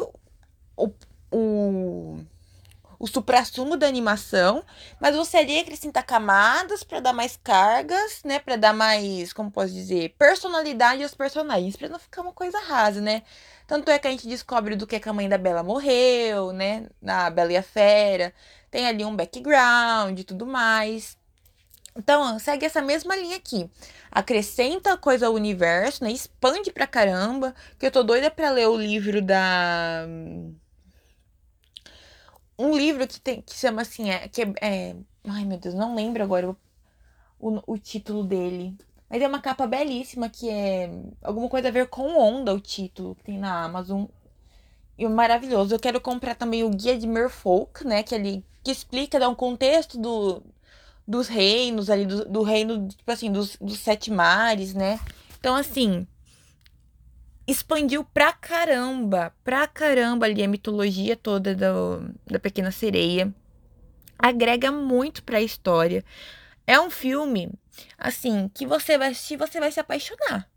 o, 0.77 0.91
o, 1.31 2.19
o 2.99 3.07
supra-sumo 3.07 3.77
da 3.77 3.87
animação, 3.87 4.63
mas 4.99 5.15
você 5.15 5.37
ali 5.37 5.59
acrescenta 5.59 6.03
camadas 6.03 6.83
para 6.83 6.99
dar 6.99 7.13
mais 7.13 7.37
cargas, 7.41 8.21
né? 8.23 8.39
Para 8.39 8.55
dar 8.55 8.73
mais, 8.73 9.33
como 9.33 9.51
posso 9.51 9.73
dizer, 9.73 10.15
personalidade 10.17 11.03
aos 11.03 11.15
personagens, 11.15 11.75
para 11.75 11.89
não 11.89 11.99
ficar 11.99 12.21
uma 12.21 12.33
coisa 12.33 12.59
rasa, 12.59 13.01
né? 13.01 13.23
Tanto 13.67 13.89
é 13.89 13.97
que 13.97 14.07
a 14.07 14.11
gente 14.11 14.27
descobre 14.27 14.75
do 14.75 14.85
que, 14.85 14.99
que 14.99 15.09
a 15.09 15.13
mãe 15.13 15.27
da 15.27 15.37
Bela 15.37 15.63
morreu, 15.63 16.53
né? 16.53 16.87
Na 17.01 17.29
Bela 17.29 17.51
e 17.51 17.57
a 17.57 17.63
Fera. 17.63 18.33
Tem 18.69 18.87
ali 18.87 19.03
um 19.03 19.15
background 19.15 20.19
e 20.19 20.23
tudo 20.23 20.45
mais. 20.45 21.17
Então, 21.97 22.37
segue 22.39 22.65
essa 22.65 22.81
mesma 22.81 23.15
linha 23.15 23.37
aqui. 23.37 23.69
Acrescenta 24.11 24.97
coisa 24.97 25.27
ao 25.27 25.33
universo, 25.33 26.03
né? 26.03 26.11
Expande 26.11 26.71
pra 26.71 26.85
caramba. 26.85 27.55
Que 27.79 27.85
eu 27.85 27.91
tô 27.91 28.03
doida 28.03 28.29
pra 28.29 28.51
ler 28.51 28.67
o 28.67 28.77
livro 28.77 29.21
da. 29.21 30.05
Um 32.57 32.75
livro 32.75 33.07
que 33.07 33.19
tem 33.19 33.41
que 33.41 33.53
chama 33.55 33.81
assim, 33.81 34.09
é, 34.09 34.27
que 34.29 34.41
é, 34.41 34.53
é... 34.61 34.95
Ai 35.25 35.43
meu 35.45 35.57
Deus, 35.57 35.75
não 35.75 35.93
lembro 35.95 36.23
agora 36.23 36.49
o, 36.49 36.57
o, 37.39 37.73
o 37.73 37.77
título 37.77 38.23
dele. 38.23 38.77
Mas 39.09 39.21
é 39.21 39.27
uma 39.27 39.39
capa 39.41 39.67
belíssima 39.67 40.29
que 40.29 40.49
é 40.49 40.89
alguma 41.21 41.47
coisa 41.47 41.67
a 41.67 41.71
ver 41.71 41.87
com 41.87 42.17
onda, 42.17 42.53
o 42.53 42.59
título 42.59 43.15
que 43.15 43.23
tem 43.23 43.37
na 43.37 43.63
Amazon. 43.63 44.05
E 44.97 45.07
maravilhoso. 45.07 45.75
Eu 45.75 45.79
quero 45.79 45.99
comprar 46.01 46.35
também 46.35 46.63
o 46.63 46.69
Guia 46.69 46.97
de 46.97 47.05
Merfolk, 47.05 47.85
né? 47.85 48.01
Que 48.01 48.15
ele 48.15 48.45
que 48.63 48.71
explica, 48.71 49.19
dá 49.19 49.29
um 49.29 49.35
contexto 49.35 49.95
do, 49.95 50.41
dos 51.07 51.27
reinos 51.27 51.89
ali, 51.89 52.05
do, 52.05 52.25
do 52.25 52.41
reino, 52.41 52.87
tipo 52.87 53.11
assim, 53.11 53.31
dos, 53.31 53.55
dos 53.57 53.77
sete 53.77 54.09
mares, 54.09 54.73
né? 54.73 54.99
Então, 55.39 55.55
assim, 55.55 56.07
expandiu 57.47 58.03
pra 58.03 58.33
caramba, 58.33 59.31
pra 59.43 59.67
caramba 59.67 60.25
ali 60.25 60.43
a 60.43 60.47
mitologia 60.47 61.15
toda 61.15 61.53
do, 61.53 62.09
da 62.25 62.39
Pequena 62.39 62.71
Sereia. 62.71 63.31
Agrega 64.17 64.71
muito 64.71 65.21
pra 65.23 65.41
história. 65.41 66.03
É 66.67 66.79
um 66.79 66.89
filme, 66.89 67.51
assim, 67.97 68.49
que 68.53 68.65
você 68.65 68.97
vai 68.97 69.09
assistir, 69.09 69.37
você 69.37 69.59
vai 69.59 69.71
se 69.71 69.79
apaixonar. 69.79 70.49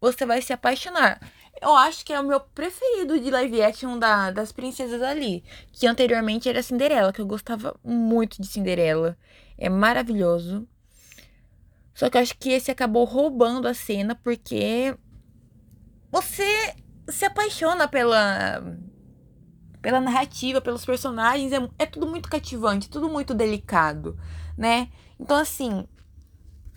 Você 0.00 0.26
vai 0.26 0.42
se 0.42 0.52
apaixonar. 0.52 1.20
Eu 1.60 1.74
acho 1.74 2.04
que 2.04 2.12
é 2.12 2.20
o 2.20 2.24
meu 2.24 2.38
preferido 2.38 3.18
de 3.18 3.30
live 3.30 3.62
action 3.62 3.98
da, 3.98 4.30
das 4.30 4.52
princesas 4.52 5.00
ali. 5.00 5.42
Que 5.72 5.86
anteriormente 5.86 6.48
era 6.48 6.62
Cinderela, 6.62 7.12
que 7.12 7.20
eu 7.20 7.26
gostava 7.26 7.74
muito 7.82 8.40
de 8.40 8.46
Cinderela. 8.46 9.16
É 9.56 9.68
maravilhoso. 9.68 10.68
Só 11.94 12.10
que 12.10 12.18
eu 12.18 12.20
acho 12.20 12.36
que 12.36 12.50
esse 12.50 12.70
acabou 12.70 13.04
roubando 13.04 13.66
a 13.66 13.72
cena 13.72 14.14
porque 14.14 14.94
você 16.10 16.74
se 17.08 17.24
apaixona 17.24 17.88
pela 17.88 18.62
pela 19.80 20.00
narrativa, 20.00 20.60
pelos 20.60 20.84
personagens, 20.84 21.52
é, 21.52 21.68
é 21.78 21.86
tudo 21.86 22.08
muito 22.08 22.28
cativante, 22.28 22.90
tudo 22.90 23.08
muito 23.08 23.32
delicado, 23.32 24.18
né? 24.58 24.88
Então 25.18 25.36
assim, 25.36 25.86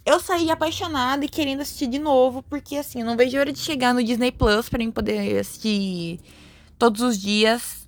eu 0.06 0.20
saí 0.20 0.50
apaixonada 0.50 1.24
e 1.26 1.30
querendo 1.30 1.62
assistir 1.62 1.88
de 1.88 2.00
novo, 2.00 2.42
porque 2.44 2.78
assim, 2.78 3.04
não 3.04 3.16
vejo 3.16 3.38
a 3.38 3.42
hora 3.42 3.54
de 3.54 3.60
chegar 3.60 3.94
no 3.94 4.04
Disney 4.04 4.32
Plus 4.32 4.70
para 4.70 4.80
mim 4.80 4.92
poder 4.92 5.40
assistir 5.40 6.20
todos 6.78 7.02
os 7.02 7.18
dias. 7.20 7.88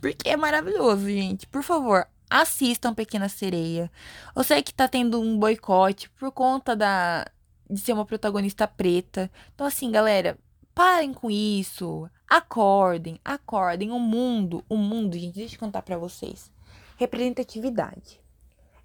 Porque 0.00 0.28
é 0.28 0.36
maravilhoso, 0.36 1.06
gente. 1.06 1.46
Por 1.46 1.62
favor, 1.62 2.06
assistam 2.28 2.94
Pequena 2.94 3.28
Sereia. 3.28 3.90
Eu 4.36 4.44
sei 4.44 4.62
que 4.62 4.74
tá 4.74 4.86
tendo 4.86 5.20
um 5.20 5.38
boicote 5.38 6.08
por 6.10 6.30
conta 6.30 6.76
da 6.76 7.26
de 7.68 7.80
ser 7.80 7.92
uma 7.92 8.04
protagonista 8.04 8.66
preta. 8.66 9.30
Então 9.54 9.66
assim, 9.66 9.90
galera, 9.90 10.38
parem 10.74 11.12
com 11.12 11.30
isso. 11.30 12.08
Acordem, 12.28 13.18
acordem. 13.24 13.90
O 13.90 13.98
mundo, 13.98 14.64
o 14.68 14.76
mundo, 14.76 15.18
gente, 15.18 15.34
deixa 15.34 15.56
eu 15.56 15.60
contar 15.60 15.82
para 15.82 15.98
vocês. 15.98 16.50
Representatividade. 16.96 18.20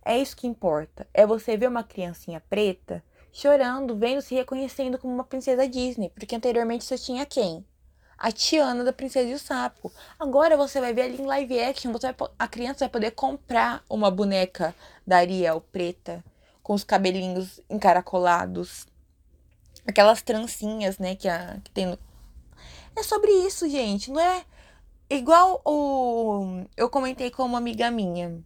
É 0.06 0.18
isso 0.18 0.38
que 0.38 0.48
importa. 0.48 1.08
É 1.14 1.26
você 1.26 1.58
ver 1.58 1.68
uma 1.68 1.84
criancinha 1.84 2.40
preta 2.50 3.04
chorando, 3.34 3.98
vendo, 3.98 4.22
se 4.22 4.36
reconhecendo 4.36 4.98
como 4.98 5.14
uma 5.14 5.24
princesa 5.26 5.68
Disney. 5.68 6.10
Porque 6.10 6.36
anteriormente 6.36 6.86
você 6.86 6.98
tinha 6.98 7.26
quem? 7.26 7.66
a 8.18 8.32
Tiana 8.32 8.84
da 8.84 8.94
Princesa 8.94 9.30
e 9.30 9.34
o 9.34 9.40
Sapo. 9.40 9.92
Agora 10.20 10.58
você 10.58 10.80
vai 10.80 10.94
ver 10.94 11.04
ali 11.04 11.22
em 11.22 11.26
live 11.26 11.60
action, 11.60 11.92
você 11.92 12.12
vai, 12.12 12.30
a 12.40 12.48
criança 12.48 12.80
vai 12.80 12.90
poder 12.90 13.12
comprar 13.12 13.84
uma 13.90 14.10
boneca 14.10 14.76
da 15.06 15.18
Ariel 15.18 15.62
preta, 15.72 16.24
com 16.64 16.74
os 16.74 16.84
cabelinhos 16.84 17.60
encaracolados. 17.70 18.88
Aquelas 19.88 20.22
trancinhas, 20.22 20.98
né, 20.98 21.16
que, 21.16 21.28
a, 21.28 21.60
que 21.64 21.72
tem. 21.72 21.98
É 22.96 23.04
sobre 23.04 23.32
isso, 23.32 23.70
gente. 23.70 24.10
Não 24.10 24.20
é 24.20 24.44
igual 25.10 25.62
o. 25.64 26.66
Eu 26.76 26.90
comentei 26.90 27.30
com 27.30 27.44
uma 27.44 27.60
amiga 27.60 27.92
minha. 27.92 28.44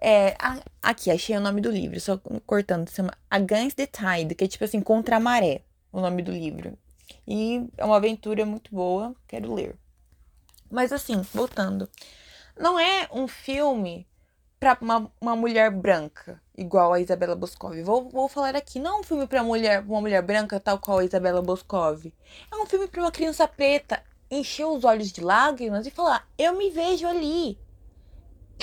É, 0.00 0.34
a, 0.38 0.58
aqui, 0.82 1.10
achei 1.10 1.36
o 1.36 1.40
nome 1.40 1.60
do 1.60 1.70
livro, 1.70 2.00
só 2.00 2.18
cortando. 2.46 2.88
Chama 2.90 3.16
Against 3.30 3.76
the 3.76 3.86
Tide, 3.86 4.34
que 4.34 4.44
é 4.44 4.48
tipo 4.48 4.64
assim, 4.64 4.80
contra 4.80 5.16
a 5.16 5.20
maré, 5.20 5.62
o 5.92 6.00
nome 6.00 6.22
do 6.22 6.32
livro. 6.32 6.76
E 7.26 7.66
é 7.76 7.84
uma 7.84 7.96
aventura 7.96 8.44
muito 8.44 8.74
boa, 8.74 9.14
quero 9.28 9.54
ler. 9.54 9.76
Mas 10.70 10.92
assim, 10.92 11.20
voltando. 11.32 11.88
Não 12.58 12.78
é 12.78 13.08
um 13.12 13.28
filme 13.28 14.06
para 14.58 14.78
uma, 14.80 15.10
uma 15.20 15.34
mulher 15.34 15.70
branca, 15.70 16.40
igual 16.56 16.92
a 16.92 17.00
Isabela 17.00 17.34
Boscov. 17.34 17.80
Vou, 17.82 18.08
vou 18.08 18.28
falar 18.28 18.54
aqui, 18.54 18.78
não 18.78 18.96
é 18.96 19.00
um 19.00 19.02
filme 19.02 19.26
para 19.26 19.42
mulher, 19.42 19.82
uma 19.82 20.00
mulher 20.00 20.22
branca 20.22 20.60
tal 20.60 20.78
qual 20.78 20.98
a 20.98 21.04
Isabela 21.04 21.42
Boscov. 21.42 22.12
É 22.50 22.56
um 22.56 22.66
filme 22.66 22.86
para 22.86 23.02
uma 23.02 23.10
criança 23.10 23.46
preta 23.48 24.02
encher 24.30 24.64
os 24.64 24.84
olhos 24.84 25.12
de 25.12 25.20
lágrimas 25.20 25.86
e 25.86 25.90
falar: 25.90 26.28
"Eu 26.38 26.56
me 26.56 26.70
vejo 26.70 27.06
ali 27.06 27.58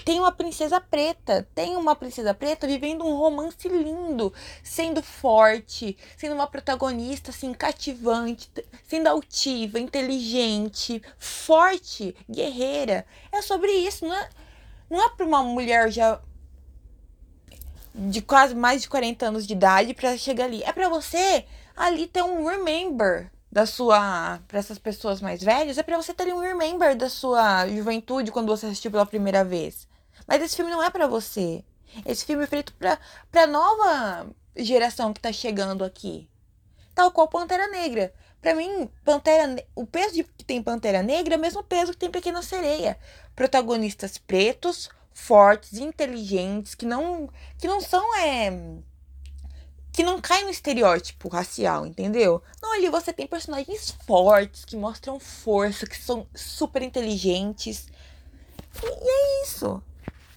tem 0.03 0.19
uma 0.19 0.31
princesa 0.31 0.79
preta, 0.79 1.47
tem 1.55 1.75
uma 1.75 1.95
princesa 1.95 2.33
preta 2.33 2.67
vivendo 2.67 3.05
um 3.05 3.17
romance 3.17 3.67
lindo, 3.67 4.33
sendo 4.63 5.01
forte, 5.01 5.97
sendo 6.17 6.35
uma 6.35 6.47
protagonista 6.47 7.31
assim 7.31 7.53
cativante, 7.53 8.49
sendo 8.87 9.07
altiva, 9.07 9.79
inteligente, 9.79 11.01
forte, 11.17 12.15
guerreira. 12.29 13.05
É 13.31 13.41
sobre 13.41 13.71
isso, 13.71 14.05
não 14.05 14.15
é, 14.15 14.29
não 14.89 15.03
é 15.03 15.09
para 15.09 15.25
uma 15.25 15.43
mulher 15.43 15.91
já 15.91 16.19
de 17.93 18.21
quase 18.21 18.55
mais 18.55 18.81
de 18.81 18.89
40 18.89 19.25
anos 19.25 19.45
de 19.45 19.53
idade 19.53 19.93
para 19.93 20.17
chegar 20.17 20.45
ali. 20.45 20.63
É 20.63 20.71
para 20.71 20.87
você 20.87 21.45
ali 21.75 22.07
ter 22.07 22.23
um 22.23 22.45
remember 22.45 23.31
da 23.51 23.65
sua 23.65 24.39
para 24.47 24.59
essas 24.59 24.77
pessoas 24.77 25.21
mais 25.21 25.41
velhas, 25.41 25.77
é 25.77 25.83
para 25.83 25.97
você 25.97 26.13
ter 26.13 26.33
um 26.33 26.39
remember 26.39 26.95
da 26.95 27.09
sua 27.09 27.67
juventude 27.67 28.31
quando 28.31 28.47
você 28.47 28.67
assistiu 28.67 28.91
pela 28.91 29.05
primeira 29.05 29.43
vez. 29.43 29.88
Mas 30.29 30.43
esse 30.43 30.55
filme 30.55 30.69
não 30.69 30.83
é 30.83 30.91
para 30.91 31.07
você. 31.07 31.63
Esse 32.05 32.23
filme 32.23 32.43
é 32.43 32.47
feito 32.47 32.71
pra, 32.75 32.99
pra 33.31 33.47
nova 33.47 34.29
geração 34.55 35.11
que 35.11 35.19
tá 35.19 35.33
chegando 35.33 35.83
aqui. 35.83 36.29
Tal 36.93 37.11
qual 37.11 37.27
Pantera 37.27 37.67
Negra. 37.67 38.13
Para 38.39 38.53
mim, 38.53 38.87
Pantera, 39.03 39.55
o 39.73 39.87
peso 39.87 40.13
de, 40.13 40.23
que 40.23 40.45
tem 40.45 40.61
Pantera 40.61 41.01
Negra 41.01 41.33
é 41.33 41.37
o 41.37 41.41
mesmo 41.41 41.63
peso 41.63 41.93
que 41.93 41.97
tem 41.97 42.11
Pequena 42.11 42.43
Sereia. 42.43 42.95
Protagonistas 43.35 44.19
pretos, 44.19 44.87
fortes, 45.11 45.79
inteligentes, 45.79 46.75
que 46.75 46.85
não 46.85 47.27
que 47.57 47.67
não 47.67 47.81
são 47.81 48.15
é 48.17 48.51
que 49.91 50.03
não 50.03 50.21
caem 50.21 50.45
no 50.45 50.51
estereótipo 50.51 51.27
racial, 51.27 51.87
entendeu? 51.87 52.43
Não, 52.61 52.73
ali 52.73 52.87
você 52.87 53.11
tem 53.11 53.25
personagens 53.25 53.89
fortes 54.05 54.63
que 54.63 54.77
mostram 54.77 55.19
força, 55.19 55.87
que 55.87 55.97
são 55.97 56.27
super 56.35 56.83
inteligentes. 56.83 57.87
E, 58.83 58.85
e 58.85 59.09
é 59.09 59.43
isso. 59.43 59.81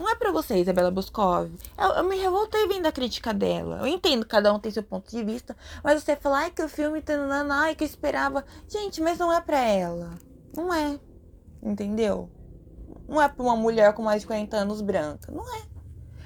Não 0.02 0.10
é 0.10 0.16
para 0.16 0.32
você, 0.32 0.56
Isabela 0.56 0.90
Boscov. 0.90 1.48
Eu, 1.78 1.90
eu, 1.90 2.02
me 2.02 2.16
revoltei 2.16 2.66
vendo 2.66 2.86
a 2.86 2.92
crítica 2.92 3.32
dela. 3.32 3.78
Eu 3.78 3.86
entendo, 3.86 4.26
cada 4.26 4.52
um 4.52 4.58
tem 4.58 4.72
seu 4.72 4.82
ponto 4.82 5.08
de 5.08 5.22
vista. 5.22 5.56
Mas 5.80 6.02
você 6.02 6.16
fala, 6.16 6.38
ai, 6.38 6.50
que 6.50 6.60
o 6.60 6.68
filme 6.68 7.00
tá. 7.00 7.14
Ai, 7.48 7.76
que 7.76 7.84
eu 7.84 7.86
esperava. 7.86 8.44
Gente, 8.68 9.00
mas 9.00 9.16
não 9.16 9.32
é 9.32 9.40
pra 9.40 9.60
ela. 9.60 10.10
Não 10.56 10.74
é. 10.74 10.98
Entendeu? 11.62 12.28
Não 13.08 13.22
é 13.22 13.28
pra 13.28 13.44
uma 13.44 13.54
mulher 13.54 13.94
com 13.94 14.02
mais 14.02 14.22
de 14.22 14.26
40 14.26 14.56
anos 14.56 14.80
branca. 14.80 15.30
Não 15.30 15.44
é. 15.56 15.62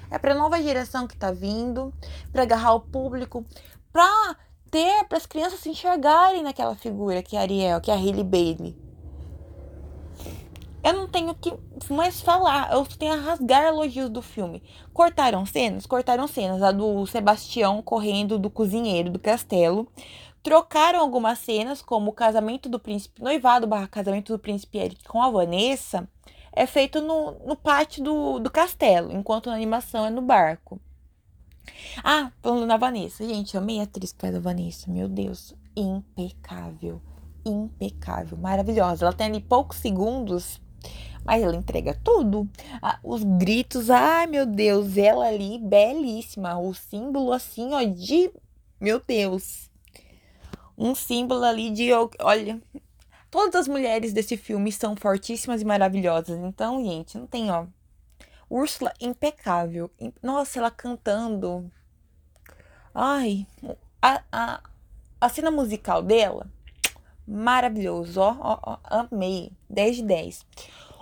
É 0.09 0.17
pra 0.17 0.33
nova 0.33 0.59
geração 0.59 1.05
que 1.05 1.15
tá 1.15 1.31
vindo. 1.31 1.93
Pra 2.31 2.41
agarrar 2.41 2.73
o 2.73 2.79
público. 2.79 3.45
Pra 3.93 4.35
ter, 4.71 5.05
para 5.05 5.19
as 5.19 5.27
crianças 5.27 5.59
se 5.59 5.69
enxergarem 5.69 6.41
naquela 6.41 6.75
figura 6.75 7.21
que 7.21 7.35
é 7.35 7.39
a 7.39 7.43
Ariel, 7.43 7.79
que 7.79 7.91
é 7.91 7.93
a 7.93 7.97
Hailey 7.97 8.23
Bailey. 8.23 8.86
Eu 10.83 10.93
não 10.93 11.07
tenho 11.07 11.33
que 11.35 11.53
mais 11.89 12.21
falar, 12.21 12.71
eu 12.71 12.85
tenho 12.85 13.13
a 13.13 13.17
rasgar 13.17 13.63
elogios 13.63 14.09
do 14.09 14.21
filme. 14.21 14.63
Cortaram 14.93 15.45
cenas? 15.45 15.85
Cortaram 15.85 16.27
cenas. 16.27 16.61
A 16.61 16.71
do 16.71 17.05
Sebastião 17.07 17.81
correndo 17.81 18.37
do 18.37 18.49
cozinheiro 18.49 19.09
do 19.09 19.19
castelo. 19.19 19.87
Trocaram 20.43 20.99
algumas 20.99 21.39
cenas, 21.39 21.81
como 21.81 22.11
o 22.11 22.13
casamento 22.13 22.69
do 22.69 22.79
príncipe, 22.79 23.21
noivado 23.21 23.67
barra 23.67 23.87
casamento 23.87 24.31
do 24.31 24.39
príncipe 24.39 24.77
Eric 24.77 25.03
com 25.03 25.21
a 25.21 25.29
Vanessa, 25.29 26.07
é 26.53 26.65
feito 26.65 27.01
no, 27.01 27.31
no 27.45 27.55
pátio 27.55 28.01
do, 28.01 28.39
do 28.39 28.49
castelo, 28.49 29.11
enquanto 29.11 29.49
na 29.49 29.55
animação 29.55 30.05
é 30.05 30.09
no 30.09 30.21
barco. 30.21 30.79
Ah, 32.01 32.31
falando 32.41 32.65
na 32.65 32.77
Vanessa. 32.77 33.27
Gente, 33.27 33.55
eu 33.55 33.61
amei 33.61 33.81
a 33.81 33.83
atriz 33.83 34.13
que 34.13 34.21
faz 34.21 34.33
a 34.33 34.39
Vanessa. 34.39 34.89
Meu 34.89 35.09
Deus, 35.09 35.53
impecável 35.75 37.01
impecável, 37.49 38.37
maravilhosa. 38.37 39.05
Ela 39.05 39.13
tem 39.13 39.27
ali 39.27 39.39
poucos 39.39 39.77
segundos, 39.77 40.61
mas 41.23 41.43
ela 41.43 41.55
entrega 41.55 41.93
tudo. 42.03 42.49
Ah, 42.81 42.99
os 43.03 43.23
gritos, 43.23 43.89
ai 43.89 44.27
meu 44.27 44.45
Deus, 44.45 44.97
ela 44.97 45.27
ali, 45.27 45.59
belíssima. 45.59 46.57
O 46.57 46.73
símbolo 46.73 47.33
assim, 47.33 47.73
ó, 47.73 47.83
de. 47.83 48.31
Meu 48.79 49.01
Deus. 49.05 49.69
Um 50.77 50.95
símbolo 50.95 51.43
ali 51.43 51.69
de. 51.69 51.89
Olha. 52.19 52.61
Todas 53.29 53.55
as 53.55 53.67
mulheres 53.67 54.13
desse 54.13 54.37
filme 54.37 54.71
são 54.71 54.95
fortíssimas 54.95 55.61
e 55.61 55.65
maravilhosas. 55.65 56.39
Então, 56.39 56.81
gente, 56.83 57.17
não 57.17 57.27
tem, 57.27 57.51
ó. 57.51 57.65
Úrsula 58.49 58.93
impecável. 59.01 59.91
Nossa, 60.23 60.59
ela 60.59 60.71
cantando. 60.71 61.69
Ai, 62.95 63.45
a, 64.01 64.23
a, 64.31 64.63
a 65.19 65.29
cena 65.29 65.51
musical 65.51 66.01
dela, 66.01 66.49
maravilhoso, 67.27 68.21
ó, 68.21 68.35
ó, 68.39 68.59
ó, 68.63 68.77
amei, 68.83 69.51
10 69.69 69.97
de 69.97 70.03
10. 70.03 70.45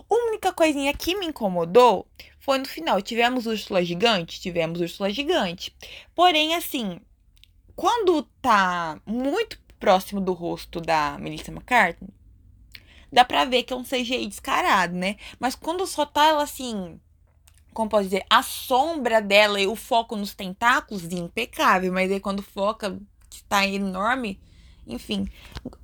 A 0.10 0.14
única 0.28 0.54
coisinha 0.54 0.94
que 0.94 1.16
me 1.16 1.28
incomodou 1.28 2.08
foi 2.40 2.58
no 2.58 2.66
final. 2.66 3.02
Tivemos 3.02 3.46
Úrsula 3.46 3.84
Gigante? 3.84 4.40
Tivemos 4.40 4.80
Úrsula 4.80 5.10
Gigante. 5.10 5.76
Porém, 6.14 6.56
assim, 6.56 7.00
quando 7.76 8.24
tá 8.42 9.00
muito 9.06 9.60
próximo 9.80 10.22
do 10.22 10.34
rosto 10.34 10.80
da 10.80 11.18
Melissa 11.20 11.52
McCartney, 11.52 12.10
dá 13.12 13.26
pra 13.26 13.46
ver 13.46 13.64
que 13.64 13.74
é 13.74 13.76
um 13.76 13.84
CGI 13.84 14.28
descarado, 14.28 14.96
né? 14.96 15.18
Mas 15.40 15.56
quando 15.56 15.86
só 15.86 16.06
tá 16.06 16.26
ela 16.28 16.44
assim, 16.44 17.00
como 17.74 17.90
pode 17.90 18.08
dizer, 18.08 18.26
a 18.30 18.42
sombra 18.42 19.22
dela 19.22 19.60
e 19.60 19.68
o 19.68 19.76
foco 19.76 20.16
nos 20.16 20.34
tentáculos, 20.34 21.04
impecável. 21.12 21.92
Mas 21.92 22.12
aí 22.12 22.20
quando 22.20 22.42
foca, 22.42 22.98
que 23.30 23.44
tá 23.44 23.66
enorme, 23.68 24.40
enfim, 24.88 25.30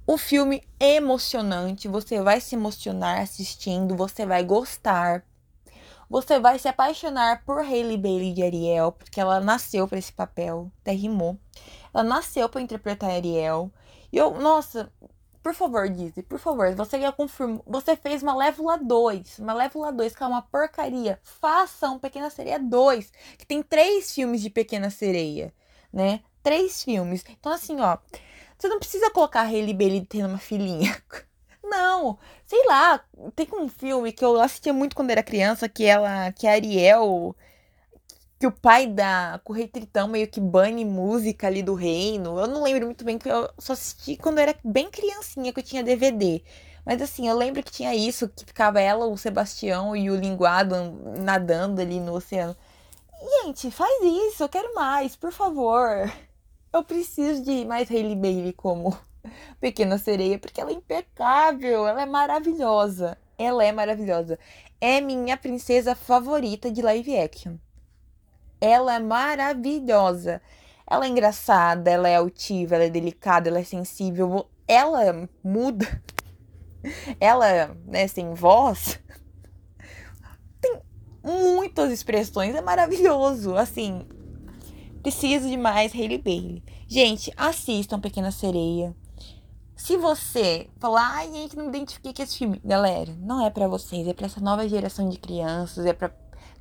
o 0.06 0.18
filme 0.18 0.64
é 0.80 0.96
emocionante, 0.96 1.88
você 1.88 2.22
vai 2.22 2.40
se 2.40 2.56
emocionar 2.56 3.22
assistindo, 3.22 3.96
você 3.96 4.26
vai 4.26 4.44
gostar. 4.44 5.24
Você 6.10 6.40
vai 6.40 6.60
se 6.60 6.68
apaixonar 6.68 7.46
por 7.46 7.60
Hailey 7.60 7.98
Bailey 7.98 8.34
de 8.34 8.44
Ariel, 8.44 8.92
porque 8.92 9.20
ela 9.20 9.40
nasceu 9.40 9.88
para 9.88 9.98
esse 9.98 10.12
papel, 10.12 10.70
até 10.82 10.92
rimou. 10.92 11.40
Ela 11.94 12.04
nasceu 12.04 12.50
para 12.50 12.60
interpretar 12.62 13.10
Ariel. 13.12 13.72
E 14.12 14.18
eu, 14.18 14.38
nossa, 14.38 14.92
por 15.42 15.56
favor, 15.56 15.90
Disney, 15.90 16.22
por 16.22 16.38
favor, 16.38 16.76
você 16.76 17.00
já 17.02 17.12
confirmou. 17.12 17.64
Você 17.66 17.96
fez 17.96 18.22
Malévola 18.22 18.78
2. 18.78 19.40
Malévola 19.40 19.92
2, 19.92 20.16
que 20.16 20.22
é 20.22 20.28
uma 20.28 20.42
porcaria. 20.42 21.20
Faça 21.24 21.90
um 21.90 21.98
Pequena 21.98 22.30
Sereia 22.30 22.60
2, 22.60 23.12
que 23.38 23.46
tem 23.46 23.64
três 23.64 24.14
filmes 24.14 24.42
de 24.42 24.50
Pequena 24.50 24.90
Sereia, 24.90 25.52
né? 25.92 26.22
Três 26.44 26.84
filmes. 26.84 27.24
Então, 27.40 27.52
assim, 27.52 27.80
ó. 27.80 27.98
Você 28.62 28.68
não 28.68 28.78
precisa 28.78 29.10
colocar 29.10 29.42
Hailey 29.42 29.74
Bailey 29.74 30.06
tendo 30.06 30.30
uma 30.30 30.38
filhinha. 30.38 30.96
Não, 31.64 32.20
sei 32.46 32.64
lá, 32.68 33.04
tem 33.36 33.48
um 33.54 33.68
filme 33.68 34.12
que 34.12 34.24
eu 34.24 34.40
assistia 34.40 34.72
muito 34.72 34.96
quando 34.96 35.10
era 35.10 35.24
criança, 35.24 35.68
que 35.68 35.84
ela, 35.84 36.32
que 36.32 36.46
a 36.46 36.52
Ariel, 36.52 37.36
que 38.40 38.46
o 38.46 38.52
pai 38.52 38.86
da 38.86 39.42
com 39.44 39.52
o 39.52 39.56
Rei 39.56 39.68
Tritão 39.68 40.08
meio 40.08 40.28
que 40.28 40.40
bane 40.40 40.86
música 40.86 41.48
ali 41.48 41.64
do 41.64 41.74
reino. 41.74 42.40
Eu 42.40 42.46
não 42.46 42.62
lembro 42.62 42.86
muito 42.86 43.04
bem, 43.04 43.18
que 43.18 43.30
eu 43.30 43.50
só 43.58 43.74
assisti 43.74 44.16
quando 44.16 44.38
eu 44.38 44.44
era 44.44 44.56
bem 44.64 44.92
criancinha, 44.92 45.52
que 45.52 45.60
eu 45.60 45.64
tinha 45.64 45.84
DVD. 45.84 46.44
Mas 46.86 47.02
assim, 47.02 47.28
eu 47.28 47.36
lembro 47.36 47.64
que 47.64 47.72
tinha 47.72 47.96
isso, 47.96 48.30
que 48.30 48.46
ficava 48.46 48.80
ela, 48.80 49.08
o 49.08 49.18
Sebastião 49.18 49.96
e 49.96 50.12
o 50.12 50.16
Linguado 50.16 50.76
nadando 51.20 51.82
ali 51.82 52.00
no 52.00 52.14
oceano. 52.14 52.56
Gente, 53.44 53.72
faz 53.72 54.04
isso, 54.04 54.44
eu 54.44 54.50
quero 54.50 54.76
mais, 54.76 55.16
por 55.16 55.32
favor. 55.32 56.12
Eu 56.74 56.84
preciso 56.84 57.44
de 57.44 57.66
mais 57.66 57.92
Hailey 57.92 58.16
Bailey 58.16 58.54
como 58.54 58.98
Pequena 59.60 59.98
Sereia, 59.98 60.40
porque 60.40 60.62
ela 60.62 60.72
é 60.72 60.74
impecável, 60.74 61.86
ela 61.86 62.02
é 62.02 62.06
maravilhosa. 62.06 63.18
Ela 63.38 63.66
é 63.66 63.72
maravilhosa. 63.72 64.40
É 64.80 65.02
minha 65.02 65.36
princesa 65.36 65.96
favorita 65.96 66.72
de 66.72 66.82
live 66.82 67.18
action. 67.18 67.58
Ela 68.62 68.96
é 68.96 69.00
maravilhosa. 69.00 70.42
Ela 70.90 71.06
é 71.06 71.10
engraçada, 71.10 71.90
ela 71.90 72.08
é 72.08 72.16
altiva, 72.16 72.76
ela 72.76 72.86
é 72.86 72.90
delicada, 72.90 73.50
ela 73.50 73.60
é 73.60 73.64
sensível. 73.64 74.48
Ela 74.68 75.28
muda. 75.44 76.02
Ela, 77.20 77.76
né, 77.86 78.08
sem 78.08 78.34
voz. 78.34 79.00
Tem 80.60 80.82
muitas 81.24 81.92
expressões, 81.92 82.56
é 82.56 82.62
maravilhoso. 82.62 83.56
Assim, 83.56 84.08
Preciso 85.02 85.50
de 85.50 85.58
mais 85.58 85.94
Hailey 85.94 86.18
Bailey. 86.20 86.64
Gente, 86.88 87.34
assistam 87.36 88.00
Pequena 88.00 88.32
Sereia. 88.32 88.96
Se 89.76 89.98
você 89.98 90.70
falar, 90.80 91.10
ai, 91.16 91.32
gente, 91.32 91.58
não 91.58 91.70
identifiquei 91.70 92.14
com 92.14 92.22
esse 92.22 92.38
filme. 92.38 92.62
Galera, 92.64 93.12
não 93.20 93.44
é 93.44 93.50
para 93.50 93.68
vocês, 93.68 94.08
é 94.08 94.14
para 94.14 94.28
essa 94.28 94.40
nova 94.40 94.68
geração 94.70 95.10
de 95.10 95.18
crianças, 95.18 95.88
é 95.88 95.94
para 95.94 96.12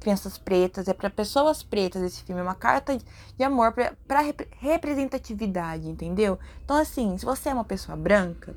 crianças 0.00 0.38
pretas, 0.38 0.88
é 0.88 0.94
para 0.94 1.10
pessoas 1.10 1.62
pretas 1.62 2.02
esse 2.02 2.22
filme. 2.22 2.40
É 2.40 2.44
uma 2.44 2.54
carta 2.54 2.96
de 2.96 3.44
amor 3.44 3.74
para 3.74 4.20
representatividade, 4.58 5.86
entendeu? 5.86 6.38
Então, 6.64 6.76
assim, 6.78 7.18
se 7.18 7.26
você 7.26 7.50
é 7.50 7.54
uma 7.54 7.64
pessoa 7.64 7.94
branca, 7.94 8.56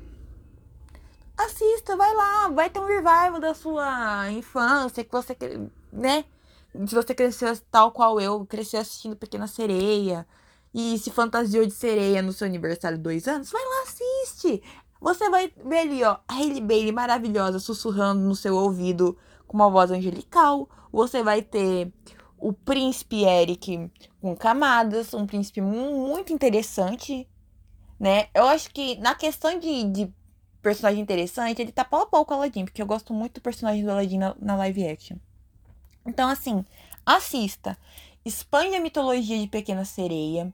assista, 1.36 1.94
vai 1.94 2.14
lá, 2.14 2.48
vai 2.48 2.70
ter 2.70 2.80
um 2.80 2.86
revival 2.86 3.38
da 3.38 3.52
sua 3.52 4.30
infância, 4.30 5.04
que 5.04 5.12
você, 5.12 5.36
né? 5.92 6.24
Se 6.86 6.94
você 6.94 7.14
cresceu 7.14 7.56
tal 7.70 7.92
qual 7.92 8.20
eu, 8.20 8.44
cresceu 8.44 8.80
assistindo 8.80 9.16
Pequena 9.16 9.46
Sereia 9.46 10.26
e 10.74 10.98
se 10.98 11.10
fantasiou 11.10 11.64
de 11.64 11.72
sereia 11.72 12.20
no 12.20 12.32
seu 12.32 12.46
aniversário 12.46 12.98
de 12.98 13.02
dois 13.04 13.28
anos, 13.28 13.50
vai 13.50 13.62
lá, 13.62 13.82
assiste. 13.82 14.62
Você 15.00 15.30
vai 15.30 15.52
ver 15.64 15.78
ali, 15.78 16.02
ó, 16.02 16.16
a 16.26 16.34
Hailey 16.34 16.60
Bailey 16.60 16.92
maravilhosa 16.92 17.60
sussurrando 17.60 18.22
no 18.22 18.34
seu 18.34 18.56
ouvido 18.56 19.16
com 19.46 19.56
uma 19.56 19.70
voz 19.70 19.90
angelical. 19.90 20.68
Você 20.90 21.22
vai 21.22 21.42
ter 21.42 21.92
o 22.38 22.52
príncipe 22.52 23.24
Eric 23.24 23.90
com 24.20 24.36
camadas, 24.36 25.14
um 25.14 25.26
príncipe 25.26 25.60
muito 25.60 26.32
interessante, 26.32 27.28
né? 28.00 28.28
Eu 28.34 28.44
acho 28.44 28.70
que 28.70 28.96
na 28.96 29.14
questão 29.14 29.58
de, 29.58 29.84
de 29.84 30.14
personagem 30.60 31.00
interessante, 31.00 31.62
ele 31.62 31.72
tá 31.72 31.84
pau 31.84 32.02
a 32.02 32.06
pau 32.06 32.24
com 32.24 32.34
o 32.34 32.36
Aladdin, 32.38 32.64
porque 32.64 32.82
eu 32.82 32.86
gosto 32.86 33.12
muito 33.12 33.34
do 33.34 33.40
personagem 33.40 33.84
do 33.84 33.90
Aladdin 33.90 34.18
na, 34.18 34.34
na 34.40 34.56
live 34.56 34.88
action. 34.88 35.18
Então, 36.06 36.28
assim, 36.28 36.64
assista. 37.04 37.76
Expande 38.24 38.76
a 38.76 38.80
mitologia 38.80 39.38
de 39.38 39.46
Pequena 39.46 39.84
Sereia. 39.84 40.52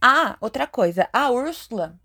Ah, 0.00 0.36
outra 0.40 0.66
coisa. 0.66 1.08
A 1.12 1.30
Úrsula 1.30 1.98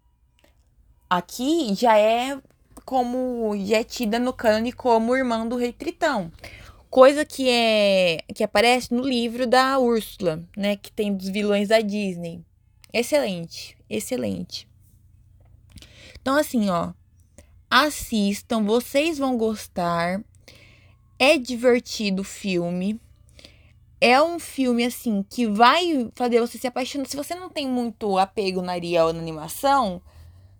aqui 1.11 1.75
já 1.75 1.97
é 1.97 2.41
como 2.85 3.53
já 3.65 3.79
é 3.79 3.83
tida 3.83 4.17
no 4.17 4.31
cânone 4.31 4.71
como 4.71 5.13
irmã 5.13 5.45
do 5.45 5.57
rei 5.57 5.73
Tritão. 5.73 6.31
Coisa 6.89 7.25
que 7.25 7.49
é 7.49 8.19
que 8.33 8.43
aparece 8.43 8.93
no 8.93 9.03
livro 9.03 9.45
da 9.45 9.77
Úrsula, 9.77 10.43
né, 10.55 10.77
que 10.77 10.91
tem 10.91 11.13
dos 11.13 11.27
vilões 11.27 11.67
da 11.67 11.81
Disney. 11.81 12.45
Excelente, 12.93 13.77
excelente. 13.89 14.69
Então 16.21 16.37
assim, 16.37 16.69
ó, 16.69 16.93
assistam, 17.69 18.63
vocês 18.63 19.17
vão 19.17 19.37
gostar. 19.37 20.23
É 21.23 21.37
divertido 21.37 22.23
o 22.23 22.25
filme. 22.25 22.99
É 24.01 24.19
um 24.19 24.39
filme, 24.39 24.83
assim, 24.83 25.21
que 25.21 25.45
vai 25.45 26.09
fazer 26.15 26.39
você 26.39 26.57
se 26.57 26.65
apaixonar. 26.65 27.05
Se 27.05 27.15
você 27.15 27.35
não 27.35 27.47
tem 27.47 27.67
muito 27.67 28.17
apego 28.17 28.59
na 28.63 28.71
Ariel 28.71 29.13
na 29.13 29.19
animação, 29.19 30.01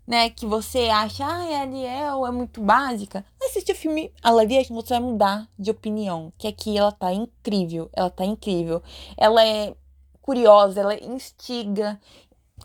né? 0.06 0.30
Que 0.30 0.46
você 0.46 0.82
acha, 0.90 1.26
ah, 1.26 1.58
a 1.58 1.62
Ariel 1.62 2.28
é 2.28 2.32
muito 2.32 2.62
básica. 2.62 3.26
Assiste 3.42 3.72
o 3.72 3.76
filme 3.76 4.14
A 4.22 4.30
Live 4.30 4.68
você 4.70 4.90
vai 4.94 5.00
mudar 5.00 5.50
de 5.58 5.72
opinião. 5.72 6.32
Que 6.38 6.48
aqui 6.48 6.78
ela 6.78 6.92
tá 6.92 7.12
incrível. 7.12 7.90
Ela 7.92 8.12
tá 8.12 8.24
incrível. 8.24 8.84
Ela 9.18 9.44
é 9.44 9.76
curiosa, 10.22 10.80
ela 10.80 10.94
instiga. 10.94 12.00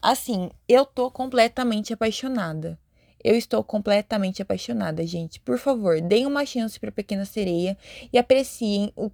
Assim, 0.02 0.50
eu 0.68 0.84
tô 0.84 1.10
completamente 1.10 1.94
apaixonada. 1.94 2.78
Eu 3.22 3.36
estou 3.36 3.62
completamente 3.64 4.42
apaixonada, 4.42 5.06
gente. 5.06 5.40
Por 5.40 5.58
favor, 5.58 6.00
deem 6.00 6.26
uma 6.26 6.46
chance 6.46 6.78
para 6.78 6.92
Pequena 6.92 7.24
Sereia 7.24 7.76
e 8.12 8.18
apreciem 8.18 8.92
o, 8.94 9.10